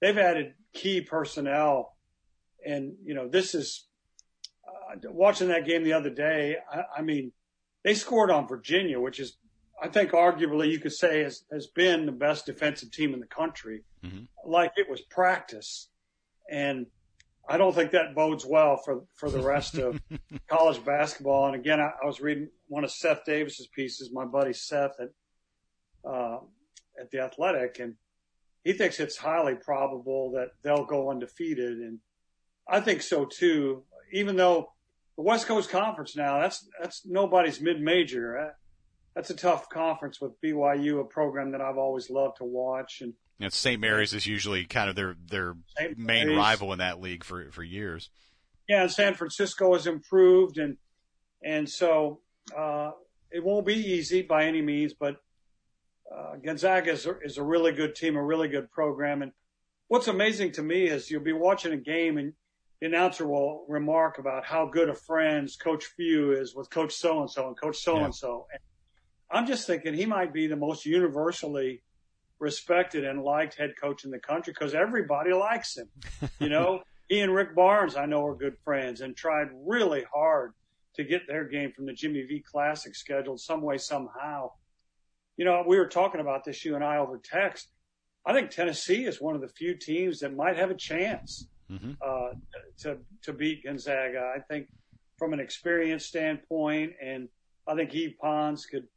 they've 0.00 0.16
added 0.16 0.54
key 0.72 1.00
personnel. 1.00 1.96
And, 2.64 2.94
you 3.04 3.14
know, 3.14 3.28
this 3.28 3.54
is, 3.54 3.86
uh, 4.66 4.96
watching 5.10 5.48
that 5.48 5.66
game 5.66 5.82
the 5.82 5.92
other 5.92 6.10
day. 6.10 6.56
I, 6.72 6.82
I 6.98 7.02
mean, 7.02 7.32
they 7.84 7.94
scored 7.94 8.30
on 8.30 8.48
Virginia, 8.48 9.00
which 9.00 9.20
is, 9.20 9.36
I 9.82 9.88
think 9.88 10.12
arguably 10.12 10.70
you 10.70 10.78
could 10.78 10.92
say 10.92 11.22
has, 11.22 11.44
has 11.52 11.66
been 11.66 12.06
the 12.06 12.12
best 12.12 12.46
defensive 12.46 12.90
team 12.90 13.12
in 13.12 13.20
the 13.20 13.26
country. 13.26 13.84
Mm-hmm. 14.04 14.24
Like 14.44 14.72
it 14.76 14.88
was 14.88 15.02
practice. 15.02 15.88
And 16.50 16.86
I 17.48 17.58
don't 17.58 17.74
think 17.74 17.90
that 17.90 18.14
bodes 18.14 18.46
well 18.46 18.78
for, 18.84 19.04
for 19.14 19.30
the 19.30 19.40
rest 19.40 19.74
of 19.76 20.00
college 20.48 20.82
basketball. 20.84 21.46
And 21.46 21.54
again, 21.54 21.80
I, 21.80 21.90
I, 22.02 22.06
was 22.06 22.20
reading 22.20 22.48
one 22.68 22.84
of 22.84 22.90
Seth 22.90 23.24
Davis's 23.24 23.68
pieces, 23.68 24.10
my 24.12 24.24
buddy 24.24 24.52
Seth 24.52 24.98
at, 24.98 25.10
uh, 26.10 26.38
at 26.98 27.10
the 27.10 27.20
athletic 27.20 27.78
and 27.78 27.94
he 28.66 28.72
thinks 28.72 28.98
it's 28.98 29.16
highly 29.16 29.54
probable 29.54 30.32
that 30.32 30.48
they'll 30.64 30.84
go 30.84 31.08
undefeated. 31.08 31.78
And 31.78 32.00
I 32.68 32.80
think 32.80 33.00
so 33.00 33.24
too, 33.24 33.84
even 34.12 34.34
though 34.34 34.72
the 35.14 35.22
West 35.22 35.46
Coast 35.46 35.70
Conference 35.70 36.16
now, 36.16 36.40
that's, 36.40 36.68
that's 36.80 37.06
nobody's 37.06 37.60
mid-major. 37.60 38.56
That's 39.16 39.30
a 39.30 39.34
tough 39.34 39.70
conference 39.70 40.20
with 40.20 40.38
BYU, 40.42 41.00
a 41.00 41.04
program 41.04 41.52
that 41.52 41.62
I've 41.62 41.78
always 41.78 42.10
loved 42.10 42.36
to 42.36 42.44
watch. 42.44 43.00
And, 43.00 43.14
and 43.40 43.50
St. 43.50 43.80
Mary's 43.80 44.12
is 44.12 44.26
usually 44.26 44.66
kind 44.66 44.90
of 44.90 44.94
their, 44.94 45.16
their 45.30 45.54
main 45.96 46.36
rival 46.36 46.74
in 46.74 46.80
that 46.80 47.00
league 47.00 47.24
for, 47.24 47.50
for 47.50 47.64
years. 47.64 48.10
Yeah. 48.68 48.82
And 48.82 48.92
San 48.92 49.14
Francisco 49.14 49.72
has 49.72 49.86
improved. 49.86 50.58
And, 50.58 50.76
and 51.42 51.66
so, 51.66 52.20
uh, 52.54 52.90
it 53.32 53.42
won't 53.42 53.64
be 53.64 53.74
easy 53.74 54.20
by 54.20 54.44
any 54.44 54.60
means, 54.60 54.92
but, 54.92 55.16
uh, 56.14 56.36
Gonzaga 56.44 56.92
is 56.92 57.06
a, 57.06 57.18
is 57.20 57.38
a 57.38 57.42
really 57.42 57.72
good 57.72 57.94
team, 57.94 58.16
a 58.16 58.22
really 58.22 58.48
good 58.48 58.70
program. 58.70 59.22
And 59.22 59.32
what's 59.88 60.08
amazing 60.08 60.52
to 60.52 60.62
me 60.62 60.88
is 60.88 61.10
you'll 61.10 61.22
be 61.22 61.32
watching 61.32 61.72
a 61.72 61.78
game 61.78 62.18
and 62.18 62.34
the 62.80 62.86
announcer 62.86 63.26
will 63.26 63.64
remark 63.66 64.18
about 64.18 64.44
how 64.44 64.66
good 64.66 64.90
of 64.90 65.00
friends 65.00 65.56
Coach 65.56 65.86
Few 65.96 66.32
is 66.32 66.54
with 66.54 66.68
Coach 66.68 66.94
so 66.94 67.20
and 67.22 67.30
so 67.30 67.48
and 67.48 67.58
Coach 67.58 67.78
so 67.78 67.96
and 67.96 68.14
so. 68.14 68.46
I'm 69.30 69.46
just 69.46 69.66
thinking 69.66 69.94
he 69.94 70.06
might 70.06 70.32
be 70.32 70.46
the 70.46 70.56
most 70.56 70.86
universally 70.86 71.82
respected 72.38 73.04
and 73.04 73.22
liked 73.22 73.56
head 73.56 73.74
coach 73.80 74.04
in 74.04 74.10
the 74.10 74.18
country 74.18 74.52
because 74.52 74.74
everybody 74.74 75.32
likes 75.32 75.76
him. 75.76 75.88
You 76.38 76.48
know, 76.48 76.82
he 77.08 77.20
and 77.20 77.34
Rick 77.34 77.54
Barnes, 77.54 77.96
I 77.96 78.06
know, 78.06 78.24
are 78.26 78.34
good 78.34 78.56
friends 78.64 79.00
and 79.00 79.16
tried 79.16 79.48
really 79.66 80.04
hard 80.12 80.52
to 80.94 81.04
get 81.04 81.26
their 81.26 81.44
game 81.44 81.72
from 81.72 81.86
the 81.86 81.92
Jimmy 81.92 82.22
V 82.22 82.42
Classic 82.50 82.94
scheduled 82.94 83.40
some 83.40 83.62
way, 83.62 83.78
somehow. 83.78 84.50
You 85.36 85.44
know, 85.44 85.64
we 85.66 85.78
were 85.78 85.88
talking 85.88 86.20
about 86.20 86.44
this, 86.44 86.64
you 86.64 86.74
and 86.74 86.84
I, 86.84 86.96
over 86.96 87.20
text. 87.22 87.68
I 88.24 88.32
think 88.32 88.50
Tennessee 88.50 89.04
is 89.04 89.20
one 89.20 89.34
of 89.34 89.40
the 89.40 89.48
few 89.48 89.74
teams 89.74 90.20
that 90.20 90.34
might 90.34 90.56
have 90.56 90.70
a 90.70 90.74
chance 90.74 91.46
mm-hmm. 91.70 91.92
uh, 92.04 92.34
to 92.78 92.98
to 93.22 93.32
beat 93.32 93.64
Gonzaga. 93.64 94.32
I 94.36 94.40
think 94.40 94.68
from 95.18 95.32
an 95.32 95.40
experience 95.40 96.06
standpoint, 96.06 96.94
and 97.02 97.28
I 97.68 97.74
think 97.74 97.94
Yves 97.94 98.14
Pons 98.20 98.66
could 98.66 98.88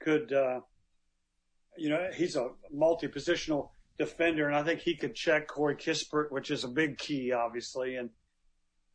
could 0.00 0.32
uh, 0.32 0.60
you 1.76 1.90
know 1.90 2.08
he's 2.14 2.36
a 2.36 2.50
multi-positional 2.72 3.70
defender, 3.98 4.46
and 4.46 4.56
I 4.56 4.62
think 4.62 4.80
he 4.80 4.96
could 4.96 5.14
check 5.14 5.48
Corey 5.48 5.76
Kispert, 5.76 6.30
which 6.30 6.50
is 6.50 6.64
a 6.64 6.68
big 6.68 6.98
key, 6.98 7.32
obviously, 7.32 7.96
and 7.96 8.10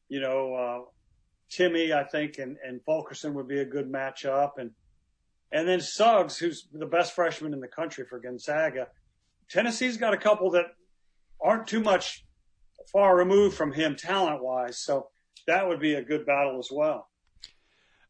you 0.08 0.22
know 0.22 0.54
uh, 0.54 0.80
Timme, 1.52 1.94
I 1.94 2.04
think, 2.04 2.38
and 2.38 2.58
and 2.66 2.82
Fulkerson 2.86 3.34
would 3.36 3.48
be 3.48 3.60
a 3.60 3.66
good 3.66 3.92
matchup, 3.92 4.52
and 4.58 4.72
and 5.52 5.68
then 5.68 5.82
Suggs, 5.82 6.38
who's 6.38 6.68
the 6.72 6.86
best 6.86 7.14
freshman 7.14 7.54
in 7.54 7.60
the 7.60 7.68
country 7.68 8.06
for 8.10 8.20
Gonzaga. 8.20 8.88
Tennessee's 9.50 9.98
got 9.98 10.14
a 10.14 10.18
couple 10.18 10.52
that 10.52 10.66
aren't 11.40 11.68
too 11.68 11.82
much 11.82 12.26
far 12.92 13.16
removed 13.16 13.56
from 13.56 13.74
him 13.74 13.96
talent 13.96 14.44
wise. 14.44 14.80
So 14.80 15.10
that 15.48 15.68
would 15.68 15.80
be 15.80 15.94
a 15.94 16.02
good 16.02 16.26
battle 16.26 16.58
as 16.60 16.70
well. 16.72 17.08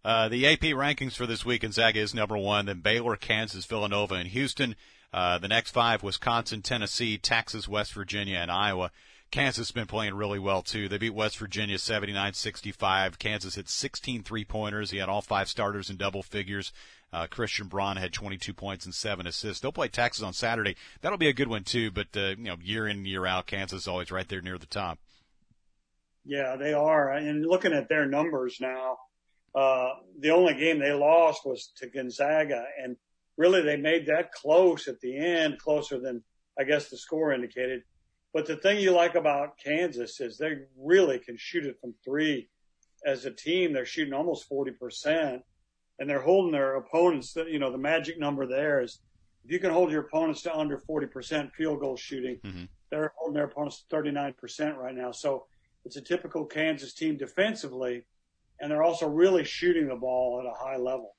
Uh, 0.06 0.28
the 0.28 0.46
AP 0.46 0.62
rankings 0.62 1.14
for 1.14 1.26
this 1.26 1.46
week, 1.46 1.64
in 1.64 1.70
Gonzaga 1.70 2.00
is 2.00 2.14
number 2.14 2.38
one, 2.38 2.66
then 2.66 2.82
Baylor, 2.82 3.16
Kansas, 3.16 3.66
Villanova, 3.66 4.16
and 4.16 4.28
Houston. 4.30 4.76
Uh, 5.14 5.38
the 5.38 5.48
next 5.48 5.72
five, 5.72 6.04
Wisconsin, 6.04 6.62
Tennessee, 6.62 7.18
Texas, 7.18 7.68
West 7.68 7.94
Virginia, 7.94 8.38
and 8.38 8.52
Iowa. 8.52 8.92
Kansas 9.32 9.68
has 9.68 9.72
been 9.72 9.88
playing 9.88 10.14
really 10.14 10.40
well 10.40 10.62
too. 10.62 10.88
They 10.88 10.98
beat 10.98 11.14
West 11.14 11.38
Virginia 11.38 11.78
79-65. 11.78 13.18
Kansas 13.18 13.56
hit 13.56 13.70
16 13.70 14.24
three-pointers. 14.24 14.92
He 14.92 14.98
had 14.98 15.10
all 15.10 15.22
five 15.22 15.48
starters 15.48 15.90
in 15.90 15.98
double 15.98 16.22
figures. 16.22 16.72
Uh, 17.12 17.28
Christian 17.28 17.68
Braun 17.68 17.98
had 17.98 18.12
22 18.12 18.54
points 18.54 18.86
and 18.86 18.94
seven 18.94 19.26
assists. 19.26 19.62
They'll 19.62 19.72
play 19.72 19.88
Texas 19.88 20.24
on 20.24 20.34
Saturday. 20.34 20.76
That'll 21.02 21.18
be 21.18 21.30
a 21.30 21.34
good 21.34 21.48
one 21.48 21.64
too. 21.64 21.92
But 21.92 22.08
uh, 22.16 22.36
you 22.38 22.46
know, 22.46 22.58
year 22.62 22.88
in 22.88 23.06
year 23.06 23.26
out, 23.26 23.46
Kansas 23.46 23.84
is 23.84 23.88
always 23.88 24.12
right 24.12 24.28
there 24.28 24.42
near 24.42 24.58
the 24.58 24.66
top. 24.66 25.00
Yeah, 26.26 26.56
they 26.56 26.74
are. 26.74 27.12
And 27.12 27.46
looking 27.46 27.74
at 27.74 27.90
their 27.90 28.08
numbers 28.08 28.58
now, 28.60 28.98
the 29.54 30.30
only 30.32 30.54
game 30.56 30.80
they 30.80 30.94
lost 30.94 31.46
was 31.46 31.72
to 31.78 31.88
Gonzaga, 31.88 32.66
and 32.82 32.96
really 33.38 33.62
they 33.62 33.78
made 33.78 34.06
that 34.08 34.32
close 34.32 34.88
at 34.88 35.00
the 35.02 35.16
end, 35.16 35.60
closer 35.60 36.00
than 36.00 36.24
I 36.60 36.64
guess 36.64 36.90
the 36.90 36.98
score 36.98 37.34
indicated. 37.34 37.84
But 38.34 38.48
the 38.48 38.58
thing 38.58 38.80
you 38.80 38.92
like 38.92 39.16
about 39.16 39.58
Kansas 39.64 40.20
is 40.20 40.38
they 40.38 40.58
really 40.78 41.20
can 41.20 41.38
shoot 41.38 41.66
it 41.66 41.80
from 41.80 41.94
three. 42.04 42.50
As 43.06 43.26
a 43.26 43.32
team, 43.32 43.74
they're 43.74 43.86
shooting 43.86 44.14
almost 44.14 44.50
40% 44.50 45.42
and 46.00 46.10
they're 46.10 46.22
holding 46.22 46.52
their 46.52 46.76
opponents. 46.76 47.34
That, 47.34 47.50
you 47.50 47.60
know, 47.60 47.72
the 47.72 47.78
magic 47.78 48.20
number 48.20 48.48
there 48.48 48.82
is 48.82 49.00
if 49.46 49.52
you 49.52 49.60
can 49.60 49.72
hold 49.72 49.92
your 49.92 50.02
opponents 50.02 50.42
to 50.44 50.56
under 50.56 50.78
40% 50.78 51.52
field 51.54 51.80
goal 51.80 51.96
shooting, 51.96 52.40
mm-hmm. 52.44 52.64
they're 52.90 53.14
holding 53.18 53.36
their 53.36 53.46
opponents 53.46 53.84
to 53.90 53.96
39% 53.96 54.78
right 54.78 54.96
now. 54.96 55.12
So 55.12 55.46
it's 55.86 55.98
a 55.98 56.02
typical 56.02 56.46
Kansas 56.46 56.94
team 56.94 57.18
defensively, 57.18 58.06
and 58.60 58.72
they're 58.72 58.84
also 58.84 59.08
really 59.08 59.44
shooting 59.44 59.88
the 59.88 59.96
ball 59.96 60.40
at 60.40 60.46
a 60.46 60.64
high 60.66 60.78
level. 60.78 61.16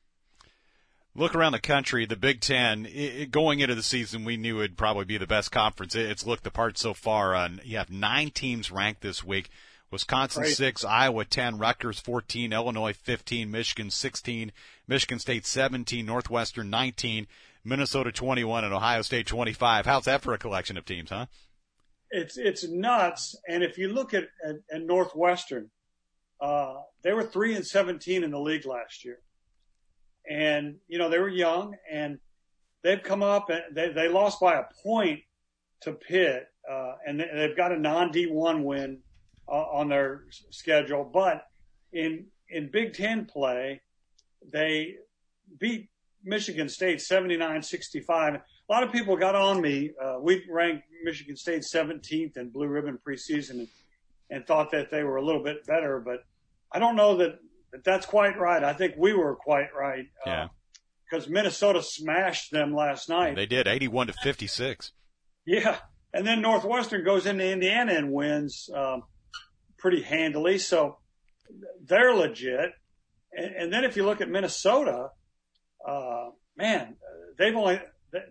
Look 1.16 1.35
around 1.35 1.53
the 1.53 1.61
country, 1.61 2.07
the 2.07 2.16
Big 2.16 2.40
Ten. 2.40 2.87
It, 2.87 3.31
going 3.31 3.61
into 3.61 3.77
the 3.77 3.85
season, 3.85 4.25
we 4.25 4.37
knew 4.37 4.59
it'd 4.59 4.77
probably 4.77 5.05
be 5.05 5.16
the 5.16 5.27
best 5.27 5.53
conference. 5.53 5.94
it's 5.94 6.27
looked 6.27 6.42
the 6.42 6.51
part 6.51 6.77
so 6.77 6.92
far. 6.92 7.35
On 7.37 7.61
you 7.62 7.77
have 7.79 7.90
nine 7.90 8.31
teams 8.31 8.73
ranked 8.73 9.01
this 9.01 9.23
week. 9.23 9.49
Wisconsin 9.92 10.42
right. 10.42 10.53
six, 10.53 10.85
Iowa 10.85 11.25
ten, 11.25 11.57
Rutgers 11.59 12.01
fourteen, 12.01 12.53
Illinois 12.53 12.94
fifteen, 12.94 13.53
Michigan 13.53 13.90
sixteen, 13.90 14.51
Michigan 14.88 15.20
State 15.20 15.47
seventeen, 15.47 16.05
Northwestern 16.05 16.68
nineteen, 16.68 17.29
Minnesota 17.62 18.11
twenty 18.11 18.42
one, 18.42 18.64
and 18.64 18.75
Ohio 18.75 19.03
State 19.03 19.29
twenty 19.29 19.53
five. 19.53 19.87
How's 19.87 20.07
that 20.07 20.23
for 20.23 20.35
a 20.35 20.38
collection 20.38 20.77
of 20.77 20.85
teams, 20.85 21.11
huh? 21.11 21.27
It's 22.11 22.37
it's 22.37 22.68
nuts. 22.68 23.37
And 23.49 23.62
if 23.62 23.79
you 23.79 23.87
look 23.88 24.14
at 24.14 24.25
at, 24.44 24.57
at 24.73 24.83
Northwestern, 24.83 25.70
they 26.40 27.12
were 27.12 27.25
three 27.25 27.55
and 27.55 27.66
seventeen 27.66 28.25
in 28.25 28.31
the 28.31 28.40
league 28.40 28.66
last 28.66 29.05
year, 29.05 29.18
and 30.29 30.77
you 30.88 30.99
know 30.99 31.09
they 31.09 31.18
were 31.18 31.29
young 31.29 31.77
and 31.90 32.18
they've 32.83 33.03
come 33.03 33.23
up 33.23 33.51
and 33.51 33.62
they 33.73 33.90
they 33.90 34.09
lost 34.09 34.40
by 34.40 34.55
a 34.55 34.64
point 34.83 35.20
to 35.81 35.92
Pitt, 35.92 36.47
uh, 36.70 36.92
and 37.07 37.20
they've 37.20 37.57
got 37.57 37.73
a 37.73 37.79
non 37.79 38.11
D 38.11 38.27
one 38.27 38.64
win 38.64 38.99
uh, 39.49 39.53
on 39.53 39.88
their 39.88 40.25
schedule. 40.51 41.05
But 41.05 41.47
in 41.92 42.27
in 42.49 42.70
Big 42.70 42.94
Ten 42.94 43.25
play, 43.25 43.81
they 44.53 44.97
beat 45.59 45.88
Michigan 46.25 46.68
State 46.68 46.99
79-65. 46.99 48.09
A 48.09 48.73
lot 48.73 48.83
of 48.83 48.90
people 48.90 49.16
got 49.16 49.35
on 49.35 49.61
me. 49.61 49.90
Uh, 50.03 50.16
we 50.20 50.42
ranked 50.51 50.85
Michigan 51.05 51.37
State 51.37 51.62
17th 51.62 52.37
in 52.37 52.49
blue 52.49 52.66
ribbon 52.66 52.99
preseason 53.07 53.68
and, 54.31 54.47
thought 54.47 54.71
that 54.73 54.91
they 54.91 55.03
were 55.03 55.17
a 55.17 55.25
little 55.25 55.43
bit 55.43 55.67
better, 55.67 56.01
but 56.01 56.25
I 56.73 56.79
don't 56.79 56.97
know 56.97 57.17
that, 57.19 57.39
that 57.73 57.85
that's 57.85 58.07
quite 58.07 58.39
right. 58.39 58.63
I 58.63 58.73
think 58.73 58.95
we 58.97 59.13
were 59.13 59.37
quite 59.37 59.69
right. 59.79 60.07
Uh, 60.27 60.31
yeah. 60.31 60.49
Because 61.09 61.29
Minnesota 61.29 61.83
smashed 61.83 62.51
them 62.51 62.75
last 62.75 63.09
night. 63.09 63.37
They 63.37 63.47
did, 63.47 63.69
81 63.69 64.09
to 64.09 64.13
56. 64.23 64.93
Yeah. 65.47 65.77
And 66.13 66.27
then 66.27 66.41
Northwestern 66.41 67.05
goes 67.05 67.27
into 67.27 67.45
Indiana 67.45 67.93
and 67.93 68.13
wins. 68.13 68.71
Um, 68.75 69.03
pretty 69.85 70.01
handily. 70.01 70.57
So 70.57 70.97
they're 71.85 72.15
legit. 72.15 72.73
And, 73.37 73.55
and 73.55 73.73
then 73.73 73.85
if 73.85 73.99
you 73.99 74.07
look 74.07 74.23
at 74.23 74.31
Minnesota, 74.31 75.11
uh, 75.87 76.31
man, 76.57 76.97
they've 77.39 77.55
only, 77.55 77.83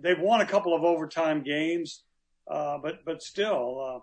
they've 0.02 0.20
won 0.20 0.42
a 0.42 0.48
couple 0.48 0.76
of 0.76 0.84
overtime 0.84 1.44
games. 1.44 2.06
Uh, 2.50 2.80
but, 2.82 3.06
but 3.06 3.22
still, 3.22 3.80
uh, 3.80 4.00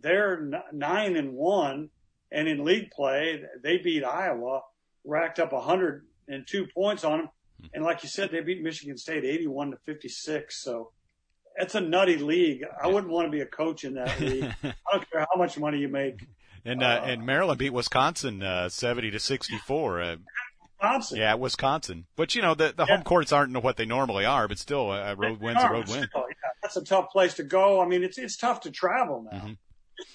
they're 0.00 0.38
n- 0.38 0.62
nine 0.72 1.16
and 1.16 1.34
one. 1.34 1.90
And 2.32 2.48
in 2.48 2.64
league 2.64 2.90
play, 2.90 3.42
they 3.62 3.78
beat 3.78 4.02
Iowa, 4.02 4.62
racked 5.04 5.38
up 5.38 5.52
102 5.52 6.66
points 6.74 7.04
on 7.04 7.18
them. 7.18 7.28
And 7.72 7.84
like 7.84 8.02
you 8.02 8.08
said, 8.08 8.30
they 8.32 8.40
beat 8.40 8.62
Michigan 8.62 8.98
State 8.98 9.24
81 9.24 9.70
to 9.70 9.76
56. 9.86 10.62
So 10.62 10.90
it's 11.56 11.74
a 11.74 11.80
nutty 11.80 12.16
league. 12.16 12.64
I 12.82 12.88
wouldn't 12.88 13.12
want 13.12 13.26
to 13.26 13.30
be 13.30 13.40
a 13.40 13.46
coach 13.46 13.84
in 13.84 13.94
that 13.94 14.18
league. 14.20 14.52
I 14.64 14.74
don't 14.92 15.10
care 15.10 15.26
how 15.32 15.38
much 15.38 15.58
money 15.58 15.78
you 15.78 15.88
make. 15.88 16.26
And 16.64 16.82
uh, 16.82 16.86
uh, 16.86 17.04
and 17.06 17.26
Maryland 17.26 17.58
beat 17.58 17.70
Wisconsin 17.70 18.42
uh, 18.42 18.70
seventy 18.70 19.10
to 19.10 19.20
sixty 19.20 19.58
four. 19.58 20.00
Uh, 20.00 20.16
Wisconsin. 20.80 21.18
Yeah, 21.18 21.34
Wisconsin. 21.34 22.06
But 22.16 22.34
you 22.34 22.42
know 22.42 22.54
the 22.54 22.72
the 22.74 22.86
yeah. 22.88 22.96
home 22.96 23.04
courts 23.04 23.32
aren't 23.32 23.54
what 23.62 23.76
they 23.76 23.84
normally 23.84 24.24
are, 24.24 24.48
but 24.48 24.58
still 24.58 24.92
a 24.92 25.14
road 25.14 25.40
win's 25.40 25.62
a 25.62 25.68
road 25.68 25.88
win. 25.88 26.08
Still, 26.08 26.23
that's 26.64 26.76
a 26.78 26.82
tough 26.82 27.10
place 27.10 27.34
to 27.34 27.42
go. 27.42 27.80
I 27.80 27.86
mean, 27.86 28.02
it's 28.02 28.16
it's 28.16 28.38
tough 28.38 28.62
to 28.62 28.70
travel 28.70 29.26
now. 29.30 29.38
Mm-hmm. 29.38 29.52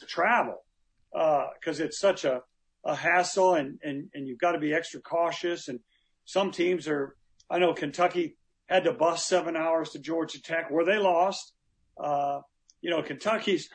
To 0.02 0.06
travel 0.08 0.66
because 1.12 1.80
uh, 1.80 1.86
it's 1.86 2.00
such 2.00 2.26
a 2.26 2.42
a 2.84 2.96
hassle, 2.96 3.54
and 3.54 3.78
and 3.84 4.10
and 4.16 4.28
you've 4.28 4.40
got 4.40 4.54
to 4.54 4.60
be 4.60 4.74
extra 4.74 5.00
cautious. 5.00 5.68
And 5.68 5.80
some 6.26 6.52
teams 6.52 6.88
are. 6.88 7.16
I 7.52 7.60
know 7.60 7.74
Kentucky 7.74 8.36
had 8.68 8.84
to 8.86 8.94
bus 8.94 9.26
seven 9.26 9.56
hours 9.56 9.92
to 9.92 10.00
Georgia 10.00 10.42
Tech, 10.42 10.72
where 10.72 10.86
they 10.86 10.98
lost. 10.98 11.54
Uh, 12.02 12.40
you 12.82 12.90
know, 12.90 13.04
Kentucky's 13.04 13.70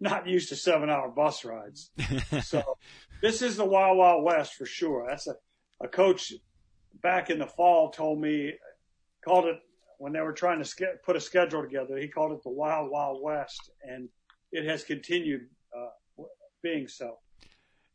not 0.00 0.26
used 0.26 0.48
to 0.48 0.56
seven 0.56 0.90
hour 0.90 1.08
bus 1.08 1.44
rides. 1.44 1.90
so 2.42 2.76
this 3.22 3.40
is 3.40 3.56
the 3.56 3.64
Wild 3.64 3.98
Wild 3.98 4.24
West 4.24 4.54
for 4.54 4.66
sure. 4.66 5.06
That's 5.08 5.28
a, 5.28 5.34
a 5.80 5.86
coach 5.88 6.32
back 7.00 7.30
in 7.30 7.38
the 7.38 7.46
fall 7.46 7.90
told 7.90 8.20
me, 8.20 8.54
called 9.24 9.46
it 9.46 9.58
when 9.98 10.12
they 10.12 10.20
were 10.20 10.32
trying 10.32 10.58
to 10.58 10.64
ske- 10.64 11.02
put 11.04 11.16
a 11.16 11.20
schedule 11.20 11.62
together, 11.62 11.96
he 11.96 12.08
called 12.08 12.32
it 12.32 12.42
the 12.42 12.50
Wild 12.50 12.90
Wild 12.90 13.22
West. 13.22 13.70
And 13.82 14.08
it 14.52 14.64
has 14.68 14.84
continued 14.84 15.48
uh, 15.76 16.24
being 16.62 16.88
so. 16.88 17.18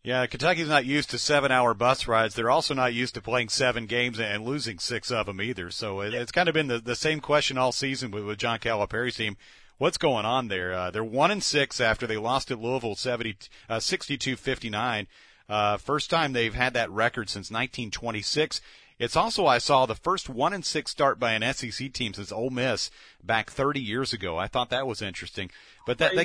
Yeah, 0.03 0.25
Kentucky's 0.25 0.67
not 0.67 0.85
used 0.85 1.11
to 1.11 1.19
seven-hour 1.19 1.75
bus 1.75 2.07
rides. 2.07 2.33
They're 2.33 2.49
also 2.49 2.73
not 2.73 2.93
used 2.93 3.13
to 3.13 3.21
playing 3.21 3.49
seven 3.49 3.85
games 3.85 4.19
and 4.19 4.43
losing 4.43 4.79
six 4.79 5.11
of 5.11 5.27
them 5.27 5.39
either. 5.39 5.69
So 5.69 6.01
it's 6.01 6.31
kind 6.31 6.49
of 6.49 6.55
been 6.55 6.67
the, 6.67 6.79
the 6.79 6.95
same 6.95 7.19
question 7.19 7.57
all 7.57 7.71
season 7.71 8.09
with, 8.09 8.25
with 8.25 8.39
John 8.39 8.57
Calipari's 8.57 9.17
team. 9.17 9.37
What's 9.77 9.97
going 9.97 10.25
on 10.25 10.47
there? 10.47 10.73
Uh, 10.73 10.89
they're 10.91 11.03
one 11.03 11.29
and 11.29 11.43
six 11.43 11.79
after 11.79 12.07
they 12.07 12.17
lost 12.17 12.49
at 12.49 12.59
Louisville 12.59 12.95
70, 12.95 13.37
uh, 13.69 13.77
62-59. 13.77 15.05
Uh, 15.51 15.75
first 15.75 16.09
time 16.09 16.31
they've 16.31 16.53
had 16.53 16.73
that 16.73 16.89
record 16.89 17.29
since 17.29 17.51
1926. 17.51 18.61
It's 18.99 19.17
also 19.17 19.47
I 19.47 19.57
saw 19.57 19.85
the 19.85 19.95
first 19.95 20.29
one 20.29 20.53
and 20.53 20.63
six 20.63 20.91
start 20.91 21.19
by 21.19 21.33
an 21.33 21.53
SEC 21.53 21.91
team 21.91 22.13
since 22.13 22.31
Ole 22.31 22.51
Miss 22.51 22.89
back 23.21 23.49
30 23.49 23.81
years 23.81 24.13
ago. 24.13 24.37
I 24.37 24.47
thought 24.47 24.69
that 24.69 24.87
was 24.87 25.01
interesting. 25.01 25.51
But 25.85 25.97
that, 25.97 26.15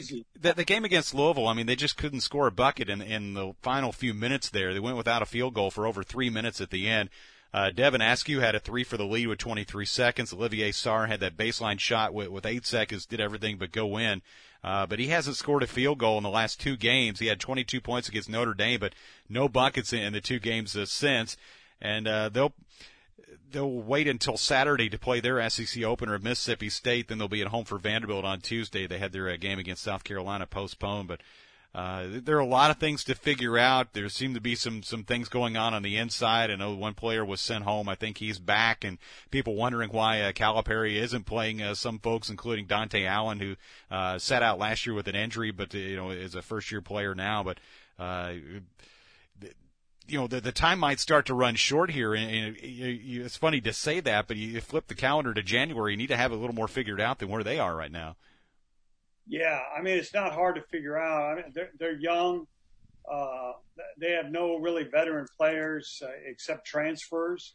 that, 0.42 0.56
the 0.56 0.64
game 0.64 0.84
against 0.84 1.14
Louisville, 1.14 1.48
I 1.48 1.54
mean, 1.54 1.66
they 1.66 1.74
just 1.74 1.96
couldn't 1.96 2.20
score 2.20 2.46
a 2.46 2.52
bucket 2.52 2.88
in 2.88 3.00
in 3.02 3.34
the 3.34 3.54
final 3.62 3.90
few 3.90 4.14
minutes 4.14 4.50
there. 4.50 4.72
They 4.72 4.80
went 4.80 4.98
without 4.98 5.22
a 5.22 5.26
field 5.26 5.54
goal 5.54 5.72
for 5.72 5.86
over 5.86 6.04
three 6.04 6.30
minutes 6.30 6.60
at 6.60 6.70
the 6.70 6.88
end. 6.88 7.10
Uh, 7.56 7.70
Devin 7.70 8.02
Askew 8.02 8.40
had 8.40 8.54
a 8.54 8.60
three 8.60 8.84
for 8.84 8.96
the 8.96 9.06
lead 9.06 9.28
with 9.28 9.38
23 9.38 9.86
seconds. 9.86 10.32
Olivier 10.32 10.72
Sarr 10.72 11.08
had 11.08 11.20
that 11.20 11.38
baseline 11.38 11.80
shot 11.80 12.12
with, 12.12 12.28
with 12.28 12.44
eight 12.44 12.66
seconds, 12.66 13.06
did 13.06 13.20
everything 13.20 13.56
but 13.56 13.72
go 13.72 13.96
in. 13.96 14.20
Uh, 14.62 14.84
but 14.84 14.98
he 14.98 15.06
hasn't 15.06 15.36
scored 15.36 15.62
a 15.62 15.66
field 15.66 15.98
goal 15.98 16.18
in 16.18 16.22
the 16.22 16.28
last 16.28 16.60
two 16.60 16.76
games. 16.76 17.18
He 17.18 17.28
had 17.28 17.40
22 17.40 17.80
points 17.80 18.08
against 18.08 18.28
Notre 18.28 18.52
Dame, 18.52 18.80
but 18.80 18.94
no 19.28 19.48
buckets 19.48 19.92
in 19.92 20.12
the 20.12 20.20
two 20.20 20.38
games 20.38 20.76
uh, 20.76 20.84
since 20.84 21.36
and 21.80 22.08
uh, 22.08 22.28
they'll 22.28 22.52
they'll 23.50 23.70
wait 23.70 24.08
until 24.08 24.36
Saturday 24.36 24.88
to 24.88 24.98
play 24.98 25.20
their 25.20 25.48
SEC 25.48 25.82
opener 25.84 26.14
at 26.14 26.22
Mississippi 26.22 26.68
State. 26.68 27.08
Then 27.08 27.18
they'll 27.18 27.28
be 27.28 27.42
at 27.42 27.48
home 27.48 27.64
for 27.64 27.78
Vanderbilt 27.78 28.24
on 28.24 28.40
Tuesday. 28.40 28.86
They 28.86 28.98
had 28.98 29.12
their 29.12 29.28
uh, 29.28 29.36
game 29.36 29.58
against 29.58 29.82
South 29.82 30.04
Carolina 30.04 30.46
postponed, 30.46 31.08
but 31.08 31.20
uh, 31.76 32.06
there 32.08 32.36
are 32.36 32.40
a 32.40 32.46
lot 32.46 32.70
of 32.70 32.78
things 32.78 33.04
to 33.04 33.14
figure 33.14 33.58
out. 33.58 33.92
There 33.92 34.08
seem 34.08 34.32
to 34.32 34.40
be 34.40 34.54
some 34.54 34.82
some 34.82 35.04
things 35.04 35.28
going 35.28 35.58
on 35.58 35.74
on 35.74 35.82
the 35.82 35.98
inside. 35.98 36.50
I 36.50 36.56
know 36.56 36.74
one 36.74 36.94
player 36.94 37.22
was 37.22 37.38
sent 37.38 37.64
home. 37.64 37.86
I 37.86 37.94
think 37.94 38.16
he's 38.16 38.38
back, 38.38 38.82
and 38.82 38.96
people 39.30 39.54
wondering 39.54 39.90
why 39.90 40.22
uh, 40.22 40.32
Calipari 40.32 40.94
isn't 40.94 41.26
playing. 41.26 41.60
Uh, 41.60 41.74
some 41.74 41.98
folks, 41.98 42.30
including 42.30 42.66
Dontaie 42.66 43.06
Allen, 43.06 43.40
who 43.40 43.56
uh, 43.90 44.18
sat 44.18 44.42
out 44.42 44.58
last 44.58 44.86
year 44.86 44.94
with 44.94 45.06
an 45.06 45.14
injury, 45.14 45.50
but 45.50 45.74
uh, 45.74 45.78
you 45.78 45.96
know 45.96 46.08
is 46.08 46.34
a 46.34 46.40
first 46.40 46.72
year 46.72 46.80
player 46.80 47.14
now, 47.14 47.42
but. 47.42 47.58
Uh, 47.98 48.34
you 50.08 50.16
know 50.16 50.28
the 50.28 50.40
the 50.40 50.52
time 50.52 50.78
might 50.78 51.00
start 51.00 51.26
to 51.26 51.34
run 51.34 51.56
short 51.56 51.90
here, 51.90 52.14
and, 52.14 52.30
and 52.30 52.56
it's 52.62 53.36
funny 53.36 53.60
to 53.60 53.72
say 53.72 53.98
that, 53.98 54.28
but 54.28 54.36
you 54.36 54.60
flip 54.60 54.86
the 54.86 54.94
calendar 54.94 55.34
to 55.34 55.42
January, 55.42 55.92
you 55.92 55.96
need 55.96 56.06
to 56.06 56.16
have 56.16 56.30
a 56.30 56.36
little 56.36 56.54
more 56.54 56.68
figured 56.68 57.00
out 57.00 57.18
than 57.18 57.28
where 57.28 57.42
they 57.42 57.58
are 57.58 57.74
right 57.74 57.90
now. 57.90 58.14
Yeah, 59.26 59.60
I 59.76 59.82
mean 59.82 59.98
it's 59.98 60.14
not 60.14 60.32
hard 60.32 60.56
to 60.56 60.62
figure 60.62 60.98
out. 60.98 61.32
I 61.32 61.34
mean 61.36 61.44
they're 61.52 61.70
they're 61.78 61.98
young. 61.98 62.46
Uh, 63.10 63.52
they 63.98 64.12
have 64.12 64.30
no 64.30 64.56
really 64.56 64.84
veteran 64.84 65.26
players 65.36 66.02
uh, 66.04 66.10
except 66.26 66.66
transfers, 66.66 67.54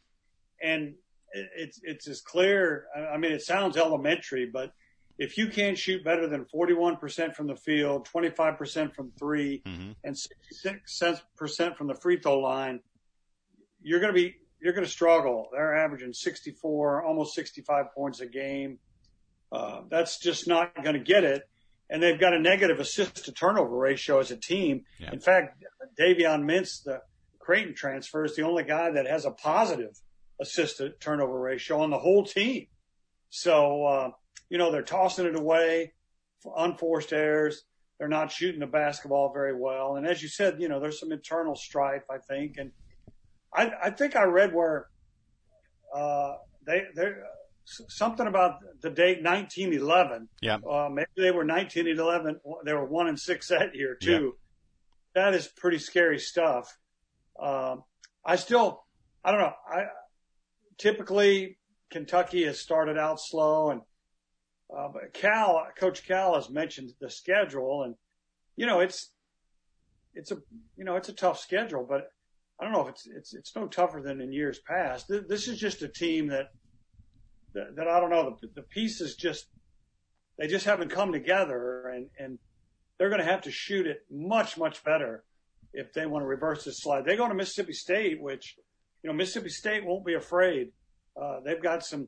and 0.62 0.94
it, 1.34 1.50
it's 1.56 1.80
it's 1.84 2.08
as 2.08 2.22
clear. 2.22 2.86
I 2.96 3.18
mean, 3.18 3.32
it 3.32 3.42
sounds 3.42 3.78
elementary, 3.78 4.46
but 4.46 4.72
if 5.18 5.38
you 5.38 5.48
can't 5.48 5.78
shoot 5.78 6.04
better 6.04 6.28
than 6.28 6.46
41% 6.46 7.36
from 7.36 7.48
the 7.48 7.56
field, 7.56 8.08
25% 8.12 8.96
from 8.96 9.12
3 9.20 9.62
mm-hmm. 9.64 9.92
and 10.04 10.16
66% 10.16 11.78
from 11.78 11.88
the 11.88 11.94
free 11.94 12.20
throw 12.20 12.40
line, 12.40 12.80
you're 13.84 14.00
going 14.00 14.14
to 14.14 14.20
be, 14.20 14.36
you're 14.60 14.74
going 14.74 14.86
to 14.86 14.90
struggle. 14.90 15.50
They're 15.52 15.78
averaging 15.78 16.14
64, 16.14 17.04
almost 17.04 17.36
65 17.36 17.94
points 17.94 18.20
a 18.22 18.26
game. 18.26 18.80
Uh, 19.52 19.82
that's 19.92 20.18
just 20.18 20.48
not 20.48 20.74
going 20.82 20.96
to 20.96 21.04
get 21.04 21.24
it. 21.24 21.44
And 21.92 22.02
they've 22.02 22.20
got 22.20 22.34
a 22.34 22.40
negative 22.40 22.80
assist 22.80 23.26
to 23.26 23.34
turnover 23.34 23.78
ratio 23.78 24.20
as 24.20 24.32
a 24.32 24.38
team. 24.38 24.86
Yeah. 24.98 25.12
In 25.12 25.20
fact, 25.20 25.62
Davion 26.00 26.46
Mintz, 26.46 26.84
the 26.84 27.02
Creighton 27.38 27.76
transfer, 27.76 28.24
is 28.24 28.36
the 28.38 28.44
only 28.44 28.64
guy 28.64 28.92
that 28.92 29.06
has 29.06 29.26
a 29.26 29.32
positive 29.32 30.00
assist 30.40 30.78
to 30.78 30.92
turnover 30.92 31.38
ratio 31.38 31.82
on 31.82 31.90
the 31.90 32.00
whole 32.00 32.24
team. 32.24 32.68
So, 33.30 33.86
uh, 33.86 34.12
you 34.50 34.58
know, 34.58 34.72
they're 34.72 34.84
tossing 34.84 35.26
it 35.26 35.36
away, 35.36 35.92
for 36.40 36.54
unforced 36.58 37.12
errors. 37.12 37.64
They're 38.00 38.08
not 38.08 38.32
shooting 38.32 38.62
the 38.62 38.68
basketball 38.68 39.32
very 39.34 39.56
well. 39.56 39.98
And 39.98 40.08
as 40.08 40.24
you 40.24 40.30
said, 40.30 40.62
you 40.62 40.70
know, 40.70 40.80
there's 40.80 41.00
some 41.00 41.12
internal 41.12 41.56
strife, 41.56 42.04
I 42.10 42.18
think. 42.18 42.56
And 42.58 42.72
I, 43.54 43.72
I 43.84 43.90
think 43.92 44.16
I 44.16 44.24
read 44.24 44.54
where, 44.54 44.88
uh, 45.94 46.36
they, 46.66 46.86
they, 46.96 47.12
something 47.66 48.28
about 48.28 48.56
the 48.82 48.90
date 48.90 49.24
1911. 49.24 50.30
Yeah. 50.42 50.56
Uh, 50.56 50.90
maybe 50.92 51.08
they 51.18 51.32
were 51.32 51.46
1911. 51.46 52.40
They 52.66 52.74
were 52.74 52.86
one 52.86 53.08
and 53.08 53.20
six 53.20 53.48
that 53.50 53.76
year 53.76 53.96
too. 53.96 54.36
Yeah. 55.16 55.24
That 55.24 55.36
is 55.36 55.48
pretty 55.48 55.80
scary 55.80 56.20
stuff. 56.20 56.78
Um, 57.42 57.84
I 58.26 58.36
still, 58.36 58.84
I 59.24 59.32
don't 59.32 59.42
know. 59.42 59.54
I 59.68 59.84
typically 60.78 61.58
Kentucky 61.92 62.46
has 62.46 62.60
started 62.60 62.98
out 62.98 63.20
slow 63.20 63.72
and 63.72 63.82
uh, 64.76 64.88
but 64.88 65.14
Cal, 65.14 65.68
Coach 65.78 66.08
Cal 66.08 66.36
has 66.36 66.50
mentioned 66.50 66.94
the 67.00 67.10
schedule, 67.10 67.84
and 67.84 67.96
you 68.56 68.66
know 68.66 68.80
it's 68.80 69.12
it's 70.14 70.32
a 70.32 70.38
you 70.78 70.86
know 70.86 70.96
it's 70.96 71.10
a 71.10 71.14
tough 71.14 71.40
schedule, 71.40 71.86
but 71.88 72.10
I 72.60 72.64
don't 72.64 72.74
know 72.74 72.82
if 72.82 72.90
it's 72.90 73.08
it's 73.08 73.34
it's 73.34 73.56
no 73.56 73.68
tougher 73.68 74.02
than 74.02 74.22
in 74.22 74.32
years 74.32 74.60
past. 74.60 75.08
This 75.10 75.48
is 75.48 75.60
just 75.60 75.82
a 75.82 75.90
team 75.90 76.28
that 76.28 76.52
that, 77.54 77.88
I 77.88 78.00
don't 78.00 78.10
know 78.10 78.38
the, 78.42 78.48
the 78.56 78.62
pieces 78.62 79.16
just 79.16 79.48
they 80.38 80.48
just 80.48 80.66
haven't 80.66 80.90
come 80.90 81.12
together, 81.12 81.88
and 81.88 82.08
and 82.18 82.40
they're 82.98 83.10
going 83.10 83.22
to 83.22 83.32
have 83.32 83.42
to 83.42 83.52
shoot 83.52 83.88
it 83.88 84.06
much 84.10 84.58
much 84.58 84.84
better 84.84 85.24
if 85.74 85.94
they 85.94 86.06
want 86.06 86.24
to 86.24 86.28
reverse 86.28 86.64
this 86.64 86.82
slide. 86.82 87.06
They 87.06 87.16
go 87.16 87.28
to 87.28 87.34
Mississippi 87.34 87.74
State, 87.74 88.22
which 88.22 88.58
you 89.04 89.10
know 89.10 89.16
Mississippi 89.16 89.50
State 89.50 89.86
won't 89.86 90.06
be 90.06 90.16
afraid. 90.16 90.72
Uh, 91.22 91.40
they've 91.46 91.62
got 91.62 91.84
some 91.84 92.08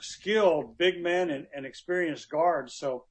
skilled 0.00 0.76
big 0.78 1.02
men 1.02 1.30
and 1.30 1.66
experienced 1.66 2.30
guards. 2.30 2.76
So 2.76 3.04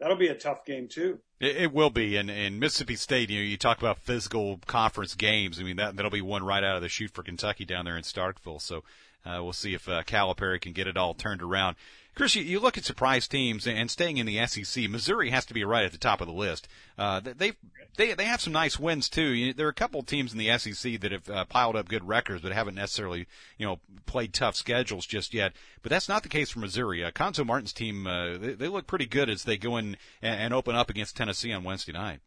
that'll 0.00 0.16
be 0.16 0.28
a 0.28 0.34
tough 0.34 0.64
game 0.64 0.88
too. 0.90 1.18
It, 1.40 1.72
will 1.72 1.90
be, 1.90 2.16
and 2.16 2.28
in 2.30 2.58
Mississippi 2.58 2.96
State, 2.96 3.30
you 3.30 3.38
know, 3.38 3.44
you 3.44 3.56
talk 3.56 3.78
about 3.78 3.98
physical 3.98 4.58
conference 4.66 5.14
games. 5.14 5.60
I 5.60 5.62
mean, 5.62 5.76
that 5.76 5.94
that'll 5.94 6.10
be 6.10 6.20
one 6.20 6.42
right 6.42 6.64
out 6.64 6.74
of 6.74 6.82
the 6.82 6.88
chute 6.88 7.12
for 7.12 7.22
Kentucky 7.22 7.64
down 7.64 7.84
there 7.84 7.96
in 7.96 8.02
Starkville. 8.02 8.60
So 8.60 8.82
uh, 9.24 9.42
we'll 9.42 9.52
see 9.52 9.72
if 9.72 9.88
uh, 9.88 10.02
Calipari 10.02 10.60
can 10.60 10.72
get 10.72 10.88
it 10.88 10.96
all 10.96 11.14
turned 11.14 11.42
around. 11.42 11.76
Chris, 12.18 12.34
you, 12.34 12.42
you 12.42 12.58
look 12.58 12.76
at 12.76 12.84
surprise 12.84 13.28
teams 13.28 13.64
and 13.68 13.88
staying 13.88 14.16
in 14.16 14.26
the 14.26 14.44
SEC. 14.44 14.90
Missouri 14.90 15.30
has 15.30 15.46
to 15.46 15.54
be 15.54 15.62
right 15.62 15.84
at 15.84 15.92
the 15.92 15.98
top 15.98 16.20
of 16.20 16.26
the 16.26 16.32
list. 16.32 16.66
Uh, 16.98 17.20
they 17.20 17.52
they 17.96 18.12
they 18.12 18.24
have 18.24 18.40
some 18.40 18.52
nice 18.52 18.76
wins 18.76 19.08
too. 19.08 19.22
You 19.22 19.54
there 19.54 19.66
are 19.66 19.70
a 19.70 19.74
couple 19.74 20.00
of 20.00 20.06
teams 20.06 20.32
in 20.32 20.38
the 20.38 20.58
SEC 20.58 21.00
that 21.00 21.12
have 21.12 21.30
uh, 21.30 21.44
piled 21.44 21.76
up 21.76 21.88
good 21.88 22.08
records, 22.08 22.42
but 22.42 22.50
haven't 22.50 22.74
necessarily 22.74 23.28
you 23.56 23.66
know 23.66 23.78
played 24.06 24.32
tough 24.32 24.56
schedules 24.56 25.06
just 25.06 25.32
yet. 25.32 25.52
But 25.82 25.90
that's 25.90 26.08
not 26.08 26.24
the 26.24 26.28
case 26.28 26.50
for 26.50 26.58
Missouri. 26.58 27.04
Uh, 27.04 27.12
Cuonzo 27.12 27.46
Martin's 27.46 27.72
team 27.72 28.08
uh, 28.08 28.36
they, 28.36 28.54
they 28.54 28.68
look 28.68 28.88
pretty 28.88 29.06
good 29.06 29.30
as 29.30 29.44
they 29.44 29.56
go 29.56 29.76
in 29.76 29.96
and, 30.20 30.40
and 30.40 30.54
open 30.54 30.74
up 30.74 30.90
against 30.90 31.16
Tennessee 31.16 31.27
on 31.52 31.64
Wednesday 31.64 31.92
night. 31.92 32.20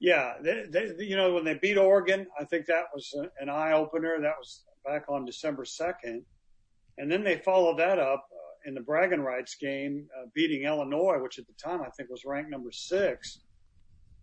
Yeah, 0.00 0.34
they, 0.42 0.64
they, 0.68 1.04
you 1.04 1.16
know 1.16 1.32
when 1.32 1.44
they 1.44 1.54
beat 1.54 1.78
Oregon, 1.78 2.26
I 2.38 2.44
think 2.44 2.66
that 2.66 2.84
was 2.94 3.14
an 3.40 3.48
eye 3.48 3.72
opener. 3.72 4.20
That 4.20 4.34
was 4.38 4.64
back 4.84 5.04
on 5.08 5.24
December 5.24 5.64
second, 5.64 6.24
and 6.98 7.10
then 7.10 7.24
they 7.24 7.36
followed 7.38 7.78
that 7.78 7.98
up 7.98 8.26
in 8.66 8.74
the 8.74 8.80
bragging 8.80 9.20
rights 9.20 9.54
game, 9.54 10.06
uh, 10.18 10.26
beating 10.34 10.64
Illinois, 10.64 11.18
which 11.20 11.38
at 11.38 11.46
the 11.46 11.52
time 11.54 11.82
I 11.82 11.90
think 11.90 12.10
was 12.10 12.24
ranked 12.24 12.50
number 12.50 12.72
six. 12.72 13.40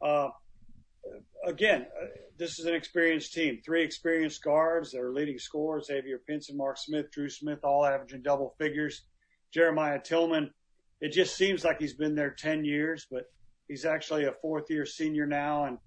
Uh, 0.02 0.30
again, 1.46 1.86
uh, 2.02 2.08
this 2.38 2.60
is 2.60 2.66
an 2.66 2.74
experienced 2.74 3.34
team. 3.34 3.60
Three 3.64 3.84
experienced 3.84 4.44
guards. 4.44 4.92
Their 4.92 5.12
leading 5.12 5.38
scorers, 5.38 5.88
Xavier 5.88 6.20
Pinson, 6.28 6.58
Mark 6.58 6.78
Smith, 6.78 7.12
Drew 7.12 7.30
Smith, 7.30 7.60
all 7.64 7.86
averaging 7.86 8.24
double 8.24 8.56
figures. 8.58 9.04
Jeremiah 9.54 10.00
Tilmon, 10.00 10.50
it 11.02 11.12
just 11.12 11.36
seems 11.36 11.64
like 11.64 11.80
he's 11.80 11.94
been 11.94 12.16
there 12.16 12.32
10 12.32 12.64
years, 12.64 13.08
but 13.12 13.26
he's 13.72 13.86
actually 13.86 14.26
a 14.26 14.34
fourth 14.34 14.70
year 14.70 14.86
senior 14.86 15.26
now 15.26 15.64
and, 15.64 15.78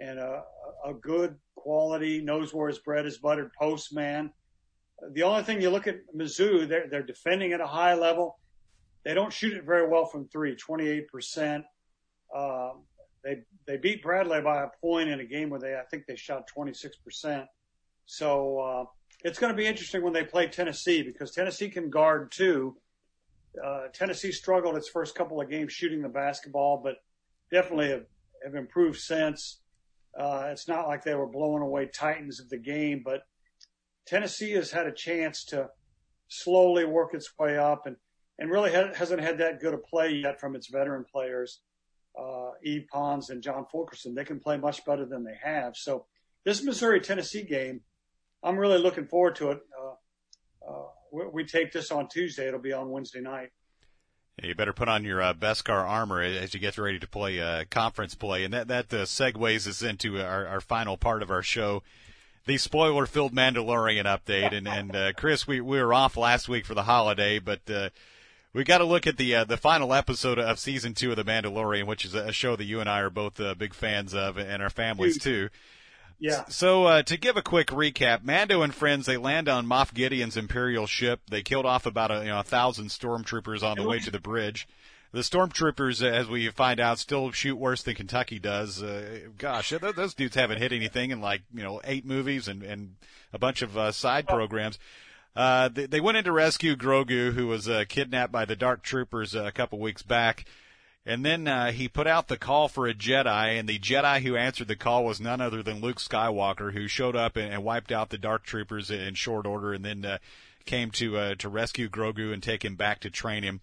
and 0.00 0.18
a, 0.18 0.42
a 0.84 0.92
good 0.92 1.36
quality, 1.54 2.20
knows 2.20 2.52
where 2.52 2.66
his 2.66 2.80
bread 2.80 3.06
is 3.06 3.18
buttered 3.18 3.52
postman. 3.56 4.32
The 5.12 5.22
only 5.22 5.44
thing 5.44 5.62
you 5.62 5.70
look 5.70 5.86
at 5.86 6.00
Mizzou, 6.14 6.68
they're, 6.68 6.88
they're 6.90 7.04
defending 7.04 7.52
at 7.52 7.60
a 7.60 7.68
high 7.68 7.94
level. 7.94 8.36
They 9.04 9.14
don't 9.14 9.32
shoot 9.32 9.52
it 9.52 9.64
very 9.64 9.88
well 9.88 10.06
from 10.06 10.26
three, 10.26 10.56
28%. 10.56 11.62
Uh, 12.34 12.70
they, 13.22 13.42
they 13.64 13.76
beat 13.76 14.02
Bradley 14.02 14.40
by 14.40 14.64
a 14.64 14.68
point 14.80 15.08
in 15.08 15.20
a 15.20 15.24
game 15.24 15.50
where 15.50 15.60
they, 15.60 15.74
I 15.74 15.84
think 15.88 16.06
they 16.06 16.16
shot 16.16 16.50
26%. 16.54 17.46
So, 18.06 18.58
uh, 18.58 18.84
it's 19.22 19.38
going 19.38 19.52
to 19.52 19.56
be 19.56 19.66
interesting 19.66 20.02
when 20.02 20.14
they 20.14 20.24
play 20.24 20.48
Tennessee 20.48 21.02
because 21.02 21.30
Tennessee 21.30 21.68
can 21.68 21.90
guard 21.90 22.32
too. 22.32 22.76
Uh, 23.62 23.84
Tennessee 23.92 24.32
struggled 24.32 24.76
its 24.76 24.88
first 24.88 25.14
couple 25.14 25.40
of 25.40 25.48
games 25.48 25.72
shooting 25.72 26.02
the 26.02 26.08
basketball, 26.08 26.80
but 26.82 26.96
definitely 27.50 27.90
have, 27.90 28.54
improved 28.54 28.98
since. 28.98 29.60
Uh, 30.18 30.48
it's 30.50 30.66
not 30.68 30.88
like 30.88 31.04
they 31.04 31.14
were 31.14 31.26
blowing 31.26 31.62
away 31.62 31.86
Titans 31.86 32.40
of 32.40 32.48
the 32.48 32.58
game, 32.58 33.02
but 33.04 33.22
Tennessee 34.06 34.52
has 34.52 34.70
had 34.70 34.86
a 34.86 34.92
chance 34.92 35.44
to 35.46 35.68
slowly 36.28 36.84
work 36.84 37.14
its 37.14 37.30
way 37.38 37.58
up 37.58 37.86
and, 37.86 37.96
and 38.38 38.50
really 38.50 38.72
ha- 38.72 38.94
hasn't 38.94 39.20
had 39.20 39.38
that 39.38 39.60
good 39.60 39.74
a 39.74 39.78
play 39.78 40.10
yet 40.14 40.40
from 40.40 40.56
its 40.56 40.68
veteran 40.68 41.04
players. 41.12 41.60
uh, 42.18 42.50
E. 42.64 42.80
Pons 42.80 43.30
and 43.30 43.42
John 43.42 43.66
Fulkerson. 43.70 44.14
They 44.14 44.24
can 44.24 44.40
play 44.40 44.56
much 44.56 44.84
better 44.84 45.06
than 45.06 45.24
they 45.24 45.36
have. 45.42 45.76
So 45.76 46.06
this 46.44 46.62
Missouri 46.62 47.00
Tennessee 47.00 47.42
game, 47.42 47.82
I'm 48.42 48.56
really 48.56 48.78
looking 48.78 49.06
forward 49.06 49.36
to 49.36 49.50
it. 49.52 49.60
Uh, 49.78 49.94
we 51.32 51.44
take 51.44 51.72
this 51.72 51.90
on 51.90 52.08
Tuesday. 52.08 52.46
It'll 52.48 52.60
be 52.60 52.72
on 52.72 52.90
Wednesday 52.90 53.20
night. 53.20 53.50
You 54.42 54.54
better 54.54 54.72
put 54.72 54.88
on 54.88 55.04
your 55.04 55.20
uh, 55.20 55.34
Beskar 55.34 55.86
armor 55.86 56.22
as 56.22 56.54
you 56.54 56.60
get 56.60 56.78
ready 56.78 56.98
to 56.98 57.06
play 57.06 57.40
uh, 57.40 57.64
conference 57.70 58.14
play, 58.14 58.44
and 58.44 58.54
that 58.54 58.68
that 58.68 58.92
uh, 58.92 59.04
segues 59.04 59.66
us 59.66 59.82
into 59.82 60.20
our, 60.20 60.46
our 60.46 60.60
final 60.60 60.96
part 60.96 61.22
of 61.22 61.30
our 61.30 61.42
show, 61.42 61.82
the 62.46 62.56
spoiler-filled 62.56 63.34
Mandalorian 63.34 64.04
update. 64.04 64.56
And 64.56 64.66
and 64.66 64.96
uh, 64.96 65.12
Chris, 65.12 65.46
we 65.46 65.60
we 65.60 65.78
were 65.80 65.92
off 65.92 66.16
last 66.16 66.48
week 66.48 66.64
for 66.64 66.74
the 66.74 66.84
holiday, 66.84 67.38
but 67.38 67.60
uh, 67.70 67.90
we 68.52 68.64
got 68.64 68.78
to 68.78 68.84
look 68.84 69.06
at 69.06 69.18
the 69.18 69.34
uh, 69.34 69.44
the 69.44 69.58
final 69.58 69.92
episode 69.92 70.38
of 70.38 70.58
season 70.58 70.94
two 70.94 71.10
of 71.10 71.16
the 71.16 71.24
Mandalorian, 71.24 71.86
which 71.86 72.04
is 72.04 72.14
a 72.14 72.32
show 72.32 72.56
that 72.56 72.64
you 72.64 72.80
and 72.80 72.88
I 72.88 73.00
are 73.00 73.10
both 73.10 73.38
uh, 73.40 73.54
big 73.54 73.74
fans 73.74 74.14
of, 74.14 74.38
and 74.38 74.62
our 74.62 74.70
families 74.70 75.18
too. 75.18 75.50
Yeah. 76.20 76.44
So 76.48 76.84
uh, 76.84 77.02
to 77.04 77.16
give 77.16 77.36
a 77.36 77.42
quick 77.42 77.68
recap, 77.68 78.22
Mando 78.22 78.62
and 78.62 78.74
friends 78.74 79.06
they 79.06 79.16
land 79.16 79.48
on 79.48 79.66
Moff 79.66 79.92
Gideon's 79.94 80.36
Imperial 80.36 80.86
ship. 80.86 81.22
They 81.30 81.42
killed 81.42 81.66
off 81.66 81.86
about 81.86 82.10
a, 82.10 82.20
you 82.20 82.28
know 82.28 82.40
a 82.40 82.44
thousand 82.44 82.88
stormtroopers 82.88 83.62
on 83.62 83.78
the 83.78 83.88
way 83.88 83.98
to 84.00 84.10
the 84.10 84.20
bridge. 84.20 84.68
The 85.12 85.20
stormtroopers, 85.20 86.04
as 86.04 86.28
we 86.28 86.48
find 86.50 86.78
out, 86.78 87.00
still 87.00 87.32
shoot 87.32 87.56
worse 87.56 87.82
than 87.82 87.96
Kentucky 87.96 88.38
does. 88.38 88.80
Uh, 88.80 89.20
gosh, 89.38 89.72
those 89.96 90.14
dudes 90.14 90.36
haven't 90.36 90.58
hit 90.58 90.72
anything 90.72 91.10
in 91.10 91.20
like 91.20 91.42
you 91.52 91.62
know 91.62 91.80
eight 91.84 92.04
movies 92.04 92.46
and 92.46 92.62
and 92.62 92.96
a 93.32 93.38
bunch 93.38 93.62
of 93.62 93.76
uh, 93.76 93.90
side 93.90 94.28
programs. 94.28 94.78
Uh, 95.34 95.68
they, 95.68 95.86
they 95.86 96.00
went 96.00 96.18
in 96.18 96.24
to 96.24 96.32
rescue 96.32 96.76
Grogu, 96.76 97.32
who 97.32 97.46
was 97.46 97.68
uh, 97.68 97.84
kidnapped 97.88 98.32
by 98.32 98.44
the 98.44 98.56
Dark 98.56 98.82
Troopers 98.82 99.34
uh, 99.34 99.44
a 99.44 99.52
couple 99.52 99.78
weeks 99.78 100.02
back. 100.02 100.44
And 101.06 101.24
then 101.24 101.48
uh, 101.48 101.72
he 101.72 101.88
put 101.88 102.06
out 102.06 102.28
the 102.28 102.36
call 102.36 102.68
for 102.68 102.86
a 102.86 102.92
Jedi, 102.92 103.58
and 103.58 103.68
the 103.68 103.78
Jedi 103.78 104.20
who 104.20 104.36
answered 104.36 104.68
the 104.68 104.76
call 104.76 105.04
was 105.04 105.20
none 105.20 105.40
other 105.40 105.62
than 105.62 105.80
Luke 105.80 105.96
Skywalker, 105.96 106.72
who 106.72 106.88
showed 106.88 107.16
up 107.16 107.36
and, 107.36 107.52
and 107.52 107.64
wiped 107.64 107.90
out 107.90 108.10
the 108.10 108.18
Dark 108.18 108.44
Troopers 108.44 108.90
in 108.90 109.14
short 109.14 109.46
order, 109.46 109.72
and 109.72 109.84
then 109.84 110.04
uh, 110.04 110.18
came 110.66 110.90
to 110.92 111.16
uh, 111.16 111.34
to 111.36 111.48
rescue 111.48 111.88
Grogu 111.88 112.32
and 112.32 112.42
take 112.42 112.64
him 112.64 112.76
back 112.76 113.00
to 113.00 113.10
train 113.10 113.42
him. 113.42 113.60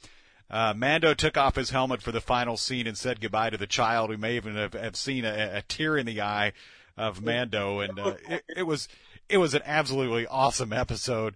Uh, 0.50 0.74
Mando 0.76 1.14
took 1.14 1.38
off 1.38 1.56
his 1.56 1.70
helmet 1.70 2.02
for 2.02 2.12
the 2.12 2.22
final 2.22 2.58
scene 2.58 2.88
and 2.88 2.98
said 2.98 3.22
goodbye 3.22 3.50
to 3.50 3.58
the 3.58 3.68
child. 3.68 4.10
We 4.10 4.18
may 4.18 4.38
even 4.38 4.56
have, 4.56 4.74
have 4.74 4.96
seen 4.96 5.26
a, 5.26 5.58
a 5.58 5.62
tear 5.62 5.98
in 5.98 6.06
the 6.06 6.22
eye 6.22 6.54
of 6.98 7.22
Mando, 7.22 7.82
and 7.82 8.00
uh, 8.00 8.16
it, 8.28 8.44
it 8.58 8.64
was 8.64 8.88
it 9.30 9.38
was 9.38 9.54
an 9.54 9.62
absolutely 9.66 10.26
awesome 10.26 10.74
episode 10.74 11.36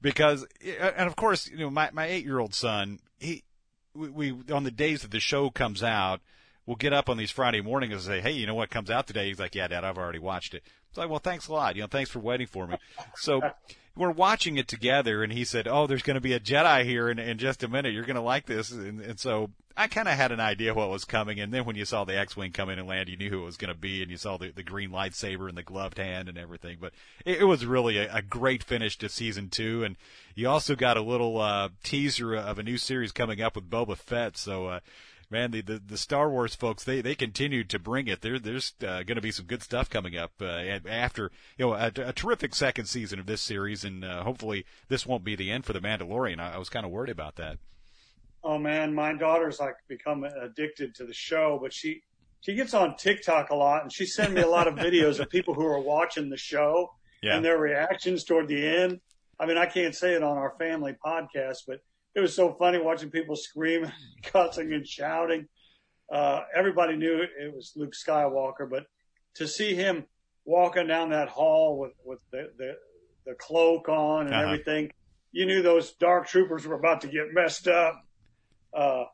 because, 0.00 0.46
and 0.80 1.06
of 1.06 1.16
course, 1.16 1.48
you 1.48 1.58
know, 1.58 1.70
my 1.70 1.90
my 1.92 2.06
eight 2.06 2.24
year 2.24 2.38
old 2.38 2.54
son, 2.54 3.00
he 3.18 3.42
we, 3.94 4.08
we 4.08 4.52
on 4.52 4.64
the 4.64 4.70
days 4.70 5.02
that 5.02 5.10
the 5.10 5.20
show 5.20 5.50
comes 5.50 5.82
out, 5.82 6.20
we'll 6.66 6.76
get 6.76 6.92
up 6.92 7.08
on 7.08 7.16
these 7.16 7.30
Friday 7.30 7.60
mornings 7.60 7.92
and 7.92 8.02
say, 8.02 8.20
"Hey, 8.20 8.32
you 8.32 8.46
know 8.46 8.54
what 8.54 8.70
comes 8.70 8.90
out 8.90 9.06
today?" 9.06 9.28
He's 9.28 9.38
like, 9.38 9.54
"Yeah, 9.54 9.68
Dad, 9.68 9.84
I've 9.84 9.98
already 9.98 10.18
watched 10.18 10.54
it." 10.54 10.62
It's 10.88 10.98
like, 10.98 11.08
"Well, 11.08 11.18
thanks 11.18 11.48
a 11.48 11.52
lot. 11.52 11.76
You 11.76 11.82
know, 11.82 11.88
thanks 11.88 12.10
for 12.10 12.20
waiting 12.20 12.46
for 12.46 12.66
me." 12.66 12.76
So 13.16 13.40
we're 13.96 14.10
watching 14.10 14.56
it 14.56 14.68
together, 14.68 15.22
and 15.22 15.32
he 15.32 15.44
said, 15.44 15.68
"Oh, 15.68 15.86
there's 15.86 16.02
going 16.02 16.14
to 16.14 16.20
be 16.20 16.32
a 16.32 16.40
Jedi 16.40 16.84
here 16.84 17.10
in, 17.10 17.18
in 17.18 17.38
just 17.38 17.62
a 17.62 17.68
minute. 17.68 17.92
You're 17.92 18.04
going 18.04 18.16
to 18.16 18.22
like 18.22 18.46
this." 18.46 18.70
And, 18.70 19.00
and 19.00 19.18
so 19.18 19.50
I 19.76 19.86
kind 19.86 20.08
of 20.08 20.14
had 20.14 20.32
an 20.32 20.40
idea 20.40 20.74
what 20.74 20.90
was 20.90 21.04
coming, 21.04 21.40
and 21.40 21.52
then 21.52 21.64
when 21.64 21.76
you 21.76 21.84
saw 21.84 22.04
the 22.04 22.18
X-wing 22.18 22.52
come 22.52 22.68
in 22.68 22.78
and 22.78 22.88
land, 22.88 23.08
you 23.08 23.16
knew 23.16 23.30
who 23.30 23.42
it 23.42 23.46
was 23.46 23.56
going 23.56 23.72
to 23.72 23.78
be, 23.78 24.02
and 24.02 24.10
you 24.10 24.16
saw 24.16 24.36
the, 24.36 24.50
the 24.50 24.62
green 24.62 24.90
lightsaber 24.90 25.48
and 25.48 25.56
the 25.56 25.62
gloved 25.62 25.98
hand 25.98 26.28
and 26.28 26.38
everything. 26.38 26.78
But 26.80 26.92
it, 27.24 27.40
it 27.40 27.44
was 27.44 27.66
really 27.66 27.98
a, 27.98 28.16
a 28.16 28.22
great 28.22 28.62
finish 28.62 28.96
to 28.98 29.08
season 29.08 29.48
two, 29.48 29.84
and 29.84 29.96
you 30.34 30.48
also 30.48 30.74
got 30.74 30.96
a 30.96 31.02
little 31.02 31.40
uh, 31.40 31.70
teaser 31.82 32.34
of 32.34 32.58
a 32.58 32.62
new 32.62 32.78
series 32.78 33.12
coming 33.12 33.40
up 33.40 33.56
with 33.56 33.68
Boba 33.68 33.96
Fett. 33.96 34.36
So. 34.36 34.66
Uh, 34.66 34.80
man, 35.32 35.50
the, 35.50 35.62
the, 35.62 35.82
the 35.84 35.98
Star 35.98 36.30
Wars 36.30 36.54
folks 36.54 36.84
they 36.84 37.00
they 37.00 37.14
continue 37.14 37.64
to 37.64 37.78
bring 37.78 38.06
it. 38.06 38.20
There 38.20 38.38
there's 38.38 38.74
uh, 38.82 39.02
going 39.02 39.16
to 39.16 39.20
be 39.20 39.32
some 39.32 39.46
good 39.46 39.62
stuff 39.62 39.90
coming 39.90 40.16
up 40.16 40.32
uh, 40.40 40.44
after 40.88 41.32
you 41.58 41.66
know 41.66 41.72
a, 41.72 41.90
a 41.96 42.12
terrific 42.12 42.54
second 42.54 42.86
season 42.86 43.18
of 43.18 43.26
this 43.26 43.40
series, 43.40 43.84
and 43.84 44.04
uh, 44.04 44.22
hopefully 44.22 44.64
this 44.88 45.06
won't 45.06 45.24
be 45.24 45.34
the 45.34 45.50
end 45.50 45.64
for 45.64 45.72
the 45.72 45.80
Mandalorian. 45.80 46.38
I, 46.38 46.54
I 46.54 46.58
was 46.58 46.68
kind 46.68 46.86
of 46.86 46.92
worried 46.92 47.10
about 47.10 47.36
that. 47.36 47.58
Oh 48.44 48.58
man, 48.58 48.94
my 48.94 49.14
daughter's 49.14 49.58
like 49.58 49.74
become 49.88 50.24
addicted 50.24 50.94
to 50.96 51.06
the 51.06 51.14
show, 51.14 51.58
but 51.60 51.72
she 51.72 52.02
she 52.40 52.54
gets 52.54 52.74
on 52.74 52.96
TikTok 52.96 53.50
a 53.50 53.54
lot, 53.54 53.82
and 53.82 53.92
she 53.92 54.04
sent 54.04 54.32
me 54.32 54.42
a 54.42 54.48
lot 54.48 54.68
of 54.68 54.74
videos 54.74 55.18
of 55.20 55.30
people 55.30 55.54
who 55.54 55.64
are 55.64 55.80
watching 55.80 56.28
the 56.28 56.36
show 56.36 56.92
yeah. 57.22 57.36
and 57.36 57.44
their 57.44 57.58
reactions 57.58 58.24
toward 58.24 58.48
the 58.48 58.66
end. 58.66 59.00
I 59.38 59.46
mean, 59.46 59.56
I 59.56 59.66
can't 59.66 59.94
say 59.94 60.14
it 60.14 60.22
on 60.22 60.36
our 60.36 60.54
family 60.58 60.94
podcast, 61.04 61.58
but 61.66 61.80
it 62.14 62.20
was 62.20 62.34
so 62.34 62.54
funny 62.58 62.78
watching 62.78 63.10
people 63.10 63.36
screaming, 63.36 63.92
cussing, 64.22 64.72
and 64.72 64.86
shouting. 64.86 65.48
Uh, 66.10 66.42
everybody 66.54 66.96
knew 66.96 67.22
it 67.22 67.54
was 67.54 67.72
Luke 67.74 67.94
Skywalker, 67.94 68.68
but 68.68 68.84
to 69.34 69.48
see 69.48 69.74
him 69.74 70.04
walking 70.44 70.86
down 70.86 71.10
that 71.10 71.28
hall 71.28 71.78
with 71.78 71.92
with 72.04 72.18
the 72.30 72.50
the, 72.58 72.76
the 73.26 73.34
cloak 73.34 73.88
on 73.88 74.26
and 74.26 74.34
uh-huh. 74.34 74.44
everything, 74.44 74.90
you 75.30 75.46
knew 75.46 75.62
those 75.62 75.92
dark 75.92 76.26
troopers 76.26 76.66
were 76.66 76.74
about 76.74 77.00
to 77.02 77.08
get 77.08 77.32
messed 77.32 77.68
up. 77.68 78.02
Uh, 78.74 79.04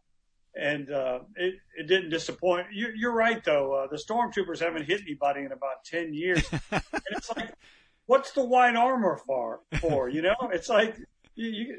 and 0.56 0.90
uh, 0.90 1.20
it 1.36 1.54
it 1.78 1.86
didn't 1.86 2.10
disappoint. 2.10 2.66
You, 2.72 2.88
you're 2.96 3.12
right 3.12 3.42
though. 3.44 3.72
Uh, 3.74 3.86
the 3.86 3.96
stormtroopers 3.96 4.58
haven't 4.58 4.84
hit 4.86 5.00
anybody 5.02 5.42
in 5.42 5.52
about 5.52 5.84
ten 5.84 6.12
years, 6.12 6.44
and 6.72 6.82
it's 7.12 7.30
like, 7.36 7.54
what's 8.06 8.32
the 8.32 8.44
white 8.44 8.74
armor 8.74 9.20
for? 9.24 9.60
For 9.80 10.08
you 10.08 10.22
know, 10.22 10.36
it's 10.52 10.68
like 10.68 10.96
you, 11.36 11.48
you 11.48 11.76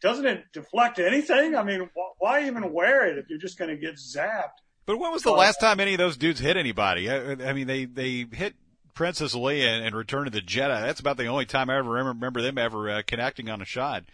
doesn't 0.00 0.26
it 0.26 0.44
deflect 0.52 0.98
anything? 0.98 1.54
I 1.54 1.62
mean, 1.62 1.90
wh- 1.96 2.20
why 2.20 2.46
even 2.46 2.72
wear 2.72 3.06
it 3.06 3.18
if 3.18 3.28
you're 3.28 3.38
just 3.38 3.58
going 3.58 3.70
to 3.70 3.76
get 3.76 3.96
zapped? 3.96 4.58
But 4.86 4.98
when 4.98 5.12
was 5.12 5.22
the 5.22 5.30
last 5.30 5.60
time 5.60 5.78
any 5.78 5.94
of 5.94 5.98
those 5.98 6.16
dudes 6.16 6.40
hit 6.40 6.56
anybody? 6.56 7.10
I, 7.10 7.32
I 7.48 7.52
mean, 7.52 7.66
they 7.66 7.84
they 7.84 8.26
hit 8.32 8.54
Princess 8.94 9.34
Leia 9.34 9.66
and, 9.66 9.84
and 9.84 9.94
Return 9.94 10.26
of 10.26 10.32
the 10.32 10.40
Jedi. 10.40 10.80
That's 10.80 11.00
about 11.00 11.16
the 11.16 11.26
only 11.26 11.46
time 11.46 11.70
I 11.70 11.78
ever 11.78 11.90
remember 11.90 12.42
them 12.42 12.58
ever 12.58 12.90
uh, 12.90 13.02
connecting 13.06 13.48
on 13.48 13.62
a 13.62 13.64
shot. 13.64 14.04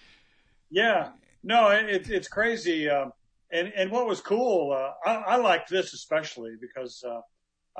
Yeah, 0.70 1.10
no, 1.42 1.70
it, 1.70 2.10
it's 2.10 2.28
crazy. 2.28 2.90
Um, 2.90 3.12
and 3.50 3.72
and 3.76 3.90
what 3.90 4.06
was 4.06 4.20
cool, 4.20 4.72
uh, 4.72 5.08
I, 5.08 5.14
I 5.14 5.36
liked 5.36 5.70
this 5.70 5.94
especially 5.94 6.56
because 6.60 7.02
uh, 7.06 7.20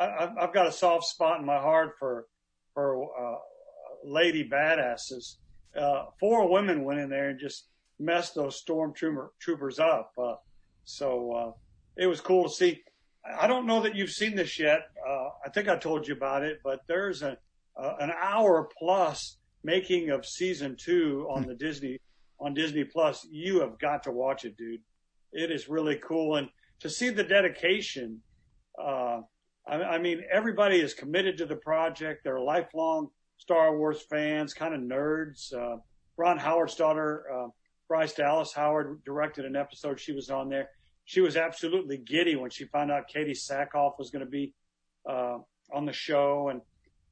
I, 0.00 0.30
I've 0.40 0.54
got 0.54 0.66
a 0.66 0.72
soft 0.72 1.04
spot 1.04 1.40
in 1.40 1.46
my 1.46 1.58
heart 1.58 1.96
for 1.98 2.26
for 2.72 3.10
uh, 3.18 3.38
lady 4.04 4.48
badasses. 4.48 5.36
Uh, 5.78 6.06
four 6.18 6.48
women 6.48 6.84
went 6.84 7.00
in 7.00 7.10
there 7.10 7.30
and 7.30 7.40
just 7.40 7.66
messed 7.98 8.35
those 8.35 8.62
stormtrooper 8.62 9.28
troopers 9.40 9.78
up. 9.78 10.12
Uh, 10.18 10.35
so 10.85 11.32
uh, 11.32 11.52
it 11.96 12.06
was 12.06 12.20
cool 12.20 12.44
to 12.44 12.50
see. 12.50 12.82
I 13.38 13.46
don't 13.46 13.66
know 13.66 13.82
that 13.82 13.96
you've 13.96 14.11
seen 14.11 14.37
this 14.37 14.59
yet. 14.59 14.80
Uh, 15.06 15.28
I 15.44 15.50
think 15.50 15.68
I 15.68 15.76
told 15.76 16.06
you 16.06 16.14
about 16.14 16.44
it, 16.44 16.61
but 16.62 16.80
there's 16.87 17.22
a, 17.22 17.37
an 17.76 18.12
hour 18.20 18.68
plus 18.78 19.38
making 19.64 20.11
of 20.11 20.24
season 20.24 20.76
two 20.78 21.26
on 21.30 21.42
the 21.46 21.54
Disney 21.54 21.98
on 22.38 22.54
Disney 22.54 22.85
Plus. 22.85 23.26
You 23.30 23.61
have 23.61 23.78
got 23.78 24.04
to 24.04 24.12
watch 24.12 24.44
it, 24.44 24.56
dude. 24.56 24.80
It 25.32 25.50
is 25.50 25.68
really 25.68 25.96
cool, 25.96 26.37
and 26.37 26.48
to 26.80 26.90
see 26.90 27.11
the 27.11 27.24
dedication. 27.24 28.20
Uh, 28.80 29.22
I, 29.66 29.74
I 29.82 29.98
mean, 29.98 30.22
everybody 30.30 30.78
is 30.80 30.94
committed 30.94 31.38
to 31.38 31.46
the 31.46 31.56
project. 31.56 32.22
They're 32.22 32.38
lifelong 32.38 33.09
Star 33.38 33.76
Wars 33.76 34.02
fans, 34.09 34.54
kind 34.54 34.74
of 34.74 34.80
nerds. 34.80 35.52
Uh, 35.52 35.78
Ron 36.16 36.38
Howard's 36.38 36.74
daughter, 36.74 37.24
uh, 37.32 37.48
Bryce 37.88 38.14
Dallas 38.14 38.53
Howard 38.55 39.03
directed 39.05 39.44
an 39.44 39.57
episode. 39.57 40.01
She 40.01 40.12
was 40.12 40.31
on 40.31 40.49
there. 40.49 40.70
She 41.05 41.20
was 41.20 41.37
absolutely 41.37 41.99
giddy 41.99 42.35
when 42.35 42.51
she 42.51 42.64
found 42.64 42.90
out 42.90 43.05
Katee 43.14 43.37
Sackhoff 43.37 43.99
was 43.99 44.11
going 44.11 44.25
to 44.25 44.31
be 44.31 44.55
uh, 45.09 45.38
on 45.72 45.87
the 45.87 45.92
show. 45.92 46.49
And 46.49 46.61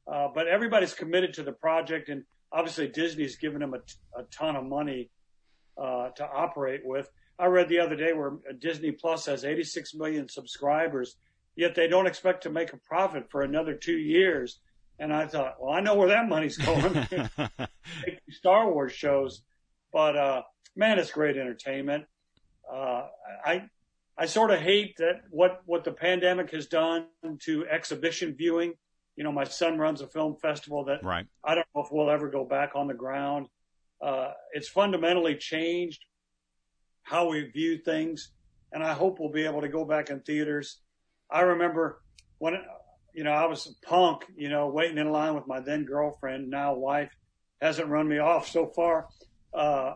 uh, 0.06 0.28
but 0.34 0.48
everybody's 0.48 0.94
committed 0.94 1.34
to 1.34 1.42
the 1.42 1.52
project, 1.52 2.08
and 2.08 2.24
obviously 2.52 2.88
Disney's 2.88 3.36
given 3.36 3.60
them 3.60 3.72
a, 3.72 3.78
t- 3.78 3.94
a 4.16 4.22
ton 4.24 4.56
of 4.56 4.64
money 4.64 5.10
uh, 5.80 6.10
to 6.10 6.24
operate 6.26 6.82
with. 6.84 7.08
I 7.38 7.46
read 7.46 7.68
the 7.68 7.80
other 7.80 7.96
day 7.96 8.12
where 8.12 8.32
Disney 8.58 8.92
Plus 8.92 9.26
has 9.26 9.44
86 9.44 9.94
million 9.94 10.28
subscribers, 10.28 11.16
yet 11.56 11.74
they 11.74 11.88
don't 11.88 12.06
expect 12.06 12.42
to 12.44 12.50
make 12.50 12.72
a 12.72 12.76
profit 12.76 13.30
for 13.30 13.42
another 13.42 13.74
two 13.74 13.96
years. 13.96 14.60
And 14.98 15.12
I 15.12 15.26
thought, 15.26 15.56
well, 15.60 15.72
I 15.72 15.80
know 15.80 15.94
where 15.96 16.08
that 16.08 16.28
money's 16.28 16.56
going. 16.56 17.08
Star 18.30 18.70
Wars 18.70 18.92
shows, 18.92 19.42
but 19.94 20.16
uh, 20.16 20.42
man, 20.74 20.98
it's 20.98 21.12
great 21.12 21.36
entertainment. 21.38 22.04
Uh, 22.70 23.06
I 23.46 23.62
I 24.18 24.26
sort 24.26 24.50
of 24.50 24.58
hate 24.58 24.96
that 24.98 25.22
what 25.30 25.62
what 25.64 25.84
the 25.84 25.92
pandemic 25.92 26.50
has 26.50 26.66
done 26.66 27.06
to 27.44 27.66
exhibition 27.68 28.34
viewing. 28.36 28.74
You 29.16 29.22
know, 29.22 29.30
my 29.30 29.44
son 29.44 29.78
runs 29.78 30.00
a 30.00 30.08
film 30.08 30.36
festival 30.42 30.84
that 30.86 31.04
right. 31.04 31.26
I 31.44 31.54
don't 31.54 31.66
know 31.74 31.82
if 31.82 31.92
we'll 31.92 32.10
ever 32.10 32.28
go 32.28 32.44
back 32.44 32.72
on 32.74 32.88
the 32.88 32.94
ground. 32.94 33.46
Uh, 34.02 34.32
it's 34.52 34.68
fundamentally 34.68 35.36
changed 35.36 36.04
how 37.04 37.28
we 37.28 37.44
view 37.44 37.78
things, 37.78 38.32
and 38.72 38.82
I 38.82 38.94
hope 38.94 39.20
we'll 39.20 39.30
be 39.30 39.44
able 39.44 39.60
to 39.60 39.68
go 39.68 39.84
back 39.84 40.10
in 40.10 40.20
theaters. 40.20 40.80
I 41.30 41.42
remember 41.42 42.02
when 42.38 42.54
you 43.14 43.22
know 43.22 43.30
I 43.30 43.46
was 43.46 43.68
a 43.68 43.86
punk, 43.86 44.24
you 44.36 44.48
know, 44.48 44.66
waiting 44.66 44.98
in 44.98 45.12
line 45.12 45.36
with 45.36 45.46
my 45.46 45.60
then 45.60 45.84
girlfriend, 45.84 46.50
now 46.50 46.74
wife, 46.74 47.12
hasn't 47.60 47.88
run 47.88 48.08
me 48.08 48.18
off 48.18 48.48
so 48.48 48.66
far. 48.66 49.06
Uh, 49.54 49.94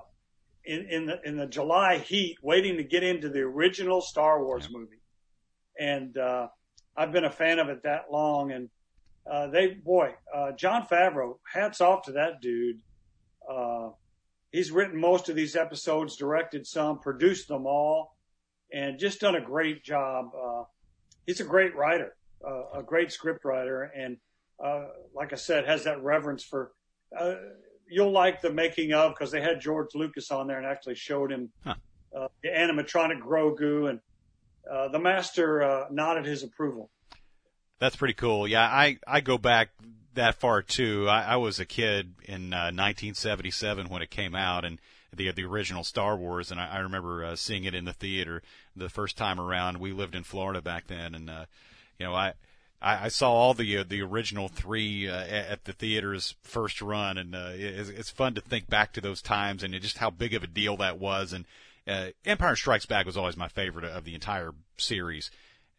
in, 0.65 0.87
in 0.91 1.07
the 1.07 1.21
in 1.25 1.37
the 1.37 1.47
July 1.47 1.99
heat, 1.99 2.37
waiting 2.43 2.77
to 2.77 2.85
get 2.85 3.03
into 3.03 3.31
the 3.31 3.41
original 3.41 4.01
Star 4.01 4.45
Wars 4.45 4.69
movie, 4.71 5.01
and 5.79 6.17
uh, 6.19 6.49
I've 6.97 7.13
been 7.13 7.25
a 7.25 7.31
fan 7.31 7.59
of 7.59 7.69
it 7.69 7.85
that 7.85 8.13
long. 8.13 8.53
And 8.53 8.69
uh, 9.31 9.47
they, 9.49 9.69
boy, 9.69 10.15
uh, 10.35 10.53
Jon 10.53 10.87
Favreau, 10.87 11.39
hats 11.51 11.81
off 11.81 12.05
to 12.05 12.13
that 12.13 12.41
dude. 12.43 12.81
Uh, 13.51 13.91
he's 14.51 14.71
written 14.71 15.01
most 15.01 15.29
of 15.29 15.37
these 15.37 15.57
episodes, 15.57 16.17
directed 16.17 16.67
some, 16.67 16.99
produced 16.99 17.49
them 17.49 17.67
all, 17.67 18.17
and 18.73 18.99
just 18.99 19.21
done 19.21 19.37
a 19.37 19.41
great 19.41 19.85
job. 19.85 20.31
Uh, 20.39 20.65
he's 21.27 21.41
a 21.41 21.45
great 21.45 21.75
writer, 21.77 22.17
uh, 22.47 22.79
a 22.81 22.83
great 22.83 23.13
script 23.13 23.45
writer, 23.45 23.85
and 23.97 24.19
uh, 24.63 24.87
like 25.15 25.33
I 25.33 25.37
said, 25.37 25.67
has 25.67 25.85
that 25.85 26.03
reverence 26.03 26.43
for. 26.45 26.73
Uh, 27.89 27.91
you'll 27.91 28.13
like 28.13 28.41
the 28.41 28.53
making 28.53 28.93
of 28.93 29.15
because 29.15 29.31
they 29.31 29.41
had 29.41 29.61
George 29.61 29.95
Lucas 29.95 30.31
on 30.31 30.47
there 30.47 30.59
and 30.59 30.67
actually 30.67 30.95
showed 30.95 31.33
him 31.33 31.51
huh. 31.65 31.75
uh, 32.17 32.29
the 32.43 32.49
animatronic 32.49 33.21
Grogu, 33.21 33.91
and 33.91 34.01
uh, 34.71 34.89
the 34.89 34.99
master 34.99 35.63
uh, 35.63 35.87
nodded 35.91 36.25
his 36.25 36.43
approval. 36.43 36.91
That's 37.79 37.97
pretty 37.97 38.15
cool. 38.15 38.49
Yeah, 38.49 38.63
I 38.63 38.99
I 39.07 39.21
go 39.21 39.39
back 39.39 39.71
that 40.15 40.35
far 40.35 40.63
too. 40.63 41.09
I, 41.09 41.23
I 41.23 41.37
was 41.37 41.61
a 41.61 41.65
kid 41.65 42.15
in 42.25 42.53
uh, 42.53 42.73
1977 42.75 43.89
when 43.89 44.03
it 44.03 44.11
came 44.11 44.35
out, 44.35 44.65
and 44.65 44.81
the 45.15 45.31
the 45.33 45.45
original 45.45 45.85
Star 45.85 46.17
Wars, 46.17 46.51
and 46.51 46.61
I, 46.61 46.77
I 46.77 46.79
remember 46.79 47.25
uh, 47.25 47.37
seeing 47.37 47.65
it 47.65 47.75
in 47.75 47.85
the 47.85 47.93
theater 47.93 48.43
the 48.77 48.89
first 48.89 49.17
time 49.17 49.41
around. 49.41 49.79
We 49.79 49.93
lived 49.93 50.15
in 50.15 50.25
Florida 50.25 50.61
back 50.61 50.87
then, 50.89 51.15
and 51.15 51.31
uh, 51.31 51.45
you 51.99 52.07
know 52.07 52.15
I. 52.15 52.35
I, 52.81 53.07
I 53.07 53.09
saw 53.09 53.33
all 53.33 53.55
the 53.55 53.79
uh, 53.79 53.85
the 53.87 54.03
original 54.03 54.49
three 54.49 55.09
uh, 55.09 55.25
at 55.25 55.65
the 55.65 55.73
theater's 55.73 56.35
first 56.43 56.81
run, 56.81 57.19
and 57.19 57.35
uh, 57.35 57.51
it's, 57.55 57.89
it's 57.89 58.11
fun 58.11 58.35
to 58.35 58.41
think 58.41 58.69
back 58.69 58.93
to 58.95 59.01
those 59.01 59.23
times 59.23 59.63
and 59.63 59.75
just 59.81 59.99
how 59.99 60.11
big 60.11 60.35
of 60.35 60.43
a 60.43 60.49
deal 60.49 60.77
that 60.79 60.99
was. 60.99 61.33
And 61.33 61.45
uh, 61.87 62.09
Empire 62.25 62.57
Strikes 62.57 62.87
Back 62.87 63.07
was 63.07 63.17
always 63.17 63.37
my 63.37 63.49
favorite 63.49 63.85
of 63.85 64.05
the 64.05 64.15
entire 64.15 64.53
series, 64.77 65.31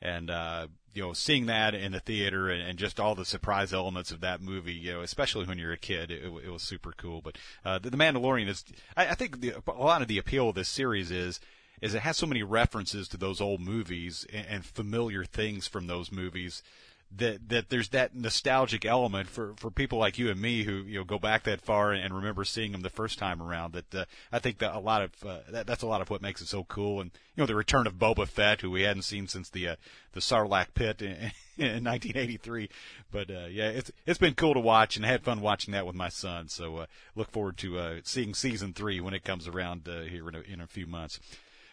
and 0.01 0.29
uh, 0.29 0.67
you 0.93 1.01
know, 1.01 1.13
seeing 1.13 1.45
that 1.45 1.73
in 1.73 1.91
the 1.91 1.99
theater 1.99 2.49
and, 2.49 2.61
and, 2.61 2.79
just 2.79 2.99
all 2.99 3.15
the 3.15 3.25
surprise 3.25 3.73
elements 3.73 4.11
of 4.11 4.21
that 4.21 4.41
movie, 4.41 4.73
you 4.73 4.93
know, 4.93 5.01
especially 5.01 5.45
when 5.45 5.59
you're 5.59 5.71
a 5.71 5.77
kid, 5.77 6.09
it, 6.11 6.23
it 6.23 6.49
was 6.51 6.63
super 6.63 6.93
cool. 6.97 7.21
But 7.21 7.37
uh, 7.63 7.79
the, 7.79 7.91
the 7.91 7.97
Mandalorian 7.97 8.47
is, 8.47 8.65
I, 8.97 9.09
I 9.09 9.15
think, 9.15 9.39
the, 9.39 9.53
a 9.67 9.71
lot 9.71 10.01
of 10.01 10.07
the 10.07 10.17
appeal 10.17 10.49
of 10.49 10.55
this 10.55 10.69
series 10.69 11.11
is 11.11 11.39
is 11.81 11.93
it 11.93 12.01
has 12.01 12.17
so 12.17 12.27
many 12.27 12.43
references 12.43 13.07
to 13.07 13.17
those 13.17 13.39
old 13.39 13.61
movies 13.61 14.25
and, 14.33 14.45
and 14.49 14.65
familiar 14.65 15.23
things 15.23 15.67
from 15.67 15.87
those 15.87 16.11
movies 16.11 16.61
that 17.17 17.49
that 17.49 17.69
there's 17.69 17.89
that 17.89 18.15
nostalgic 18.15 18.85
element 18.85 19.27
for 19.27 19.53
for 19.57 19.71
people 19.71 19.97
like 19.97 20.19
you 20.19 20.29
and 20.29 20.39
me 20.39 20.63
who 20.63 20.83
you 20.83 20.99
know 20.99 21.03
go 21.03 21.17
back 21.17 21.43
that 21.43 21.61
far 21.61 21.91
and, 21.91 22.13
remember 22.13 22.43
seeing 22.43 22.71
them 22.71 22.81
the 22.81 22.89
first 22.89 23.17
time 23.17 23.41
around. 23.41 23.73
That 23.73 23.95
uh, 23.95 24.05
I 24.31 24.39
think 24.39 24.59
that 24.59 24.75
a 24.75 24.79
lot 24.79 25.01
of 25.01 25.11
uh, 25.25 25.39
that, 25.49 25.65
that's 25.65 25.81
a 25.81 25.87
lot 25.87 26.01
of 26.01 26.09
what 26.09 26.21
makes 26.21 26.41
it 26.41 26.47
so 26.47 26.65
cool. 26.65 27.01
And 27.01 27.11
you 27.35 27.41
know 27.41 27.47
the 27.47 27.55
return 27.55 27.87
of 27.87 27.95
Boba 27.95 28.27
Fett, 28.27 28.61
who 28.61 28.69
we 28.69 28.83
hadn't 28.83 29.03
seen 29.03 29.27
since 29.27 29.49
the 29.49 29.69
uh, 29.69 29.75
the 30.13 30.19
Sarlacc 30.19 30.73
pit 30.75 31.01
in, 31.01 31.09
in 31.57 31.83
1983. 31.83 32.69
But 33.11 33.31
uh, 33.31 33.47
yeah, 33.49 33.69
it's 33.69 33.91
it's 34.05 34.19
been 34.19 34.35
cool 34.35 34.53
to 34.53 34.59
watch 34.59 34.95
and 34.95 35.05
I 35.05 35.09
had 35.09 35.23
fun 35.23 35.41
watching 35.41 35.71
that 35.71 35.87
with 35.87 35.95
my 35.95 36.09
son. 36.09 36.47
So 36.47 36.77
uh, 36.77 36.85
look 37.15 37.31
forward 37.31 37.57
to 37.57 37.79
uh, 37.79 37.95
seeing 38.03 38.35
season 38.35 38.73
three 38.73 38.99
when 38.99 39.15
it 39.15 39.23
comes 39.23 39.47
around 39.47 39.87
uh, 39.89 40.01
here 40.01 40.29
in 40.29 40.35
a, 40.35 40.41
in 40.41 40.61
a 40.61 40.67
few 40.67 40.85
months. 40.85 41.19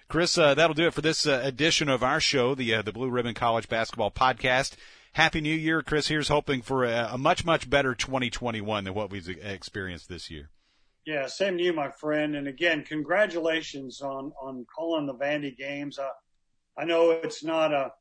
Chris, 0.08 0.38
uh, 0.38 0.54
that'll 0.54 0.74
do 0.74 0.86
it 0.86 0.94
for 0.94 1.00
this 1.00 1.26
uh, 1.26 1.40
edition 1.42 1.88
of 1.88 2.04
our 2.04 2.20
show, 2.20 2.54
the 2.54 2.74
uh, 2.74 2.82
the 2.82 2.92
Blue 2.92 3.10
Ribbon 3.10 3.34
College 3.34 3.68
Basketball 3.68 4.12
Podcast. 4.12 4.74
Happy 5.16 5.40
New 5.40 5.54
Year, 5.54 5.80
Chris. 5.80 6.08
Here's 6.08 6.28
hoping 6.28 6.60
for 6.60 6.84
a, 6.84 7.08
a 7.12 7.16
much 7.16 7.42
much 7.42 7.70
better 7.70 7.94
2021 7.94 8.84
than 8.84 8.92
what 8.92 9.08
we've 9.08 9.26
experienced 9.42 10.10
this 10.10 10.30
year. 10.30 10.50
Yeah, 11.06 11.26
same 11.26 11.56
to 11.56 11.64
you, 11.64 11.72
my 11.72 11.90
friend. 11.90 12.36
And 12.36 12.46
again, 12.46 12.84
congratulations 12.84 14.02
on 14.02 14.34
on 14.38 14.66
calling 14.66 15.06
the 15.06 15.14
Vandy 15.14 15.56
games. 15.56 15.98
Uh, 15.98 16.10
I 16.76 16.84
know 16.84 17.12
it's 17.12 17.42
not 17.42 17.72
a 17.72 17.92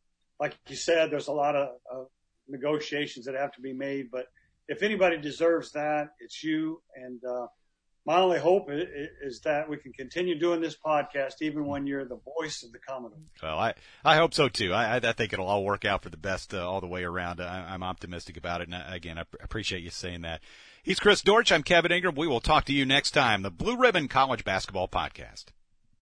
like 0.42 0.58
you 0.68 0.76
said. 0.76 1.10
There's 1.10 1.30
a 1.30 1.32
lot 1.32 1.56
of 1.56 1.70
uh, 1.90 2.04
negotiations 2.50 3.28
that 3.28 3.36
have 3.36 3.54
to 3.54 3.62
be 3.62 3.72
made, 3.72 4.12
but 4.12 4.26
if 4.68 4.84
anybody 4.84 5.18
deserves 5.18 5.72
that, 5.72 6.10
it's 6.20 6.44
you. 6.44 6.82
And 6.98 7.24
uh, 7.24 7.48
my 8.06 8.20
only 8.20 8.40
hope 8.40 8.68
is 8.70 9.40
that 9.42 9.68
we 9.68 9.78
can 9.78 9.92
continue 9.92 10.38
doing 10.38 10.62
this 10.62 10.76
podcast 10.76 11.42
even 11.42 11.66
when 11.66 11.88
you're 11.88 12.06
the 12.06 12.20
voice 12.38 12.62
of 12.62 12.72
the 12.72 12.78
Commodore. 12.78 13.18
Well, 13.42 13.58
I, 13.58 13.74
I 14.04 14.16
hope 14.18 14.36
so 14.36 14.48
too. 14.48 14.74
I, 14.74 14.98
I 14.98 15.14
think 15.14 15.34
it'll 15.34 15.48
all 15.48 15.64
work 15.64 15.86
out 15.86 16.04
for 16.04 16.10
the 16.10 16.18
best 16.18 16.54
uh, 16.54 16.70
all 16.70 16.82
the 16.82 16.88
way 16.88 17.04
around. 17.04 17.42
I, 17.42 17.74
am 17.74 17.82
optimistic 17.82 18.38
about 18.38 18.62
it. 18.62 18.68
And 18.68 18.76
uh, 18.76 18.84
again, 18.88 19.18
I 19.18 19.24
appreciate 19.42 19.82
you 19.82 19.90
saying 19.90 20.22
that. 20.22 20.42
He's 20.84 21.00
Chris 21.00 21.24
Dortch. 21.24 21.52
I'm 21.52 21.64
Kevin 21.64 21.92
Ingram. 21.92 22.14
We 22.14 22.28
will 22.28 22.42
talk 22.42 22.66
to 22.66 22.74
you 22.74 22.86
next 22.86 23.12
time. 23.12 23.42
The 23.42 23.50
Blue 23.50 23.76
Ribbon 23.76 24.08
College 24.08 24.44
Basketball 24.44 24.88
Podcast. 24.88 25.46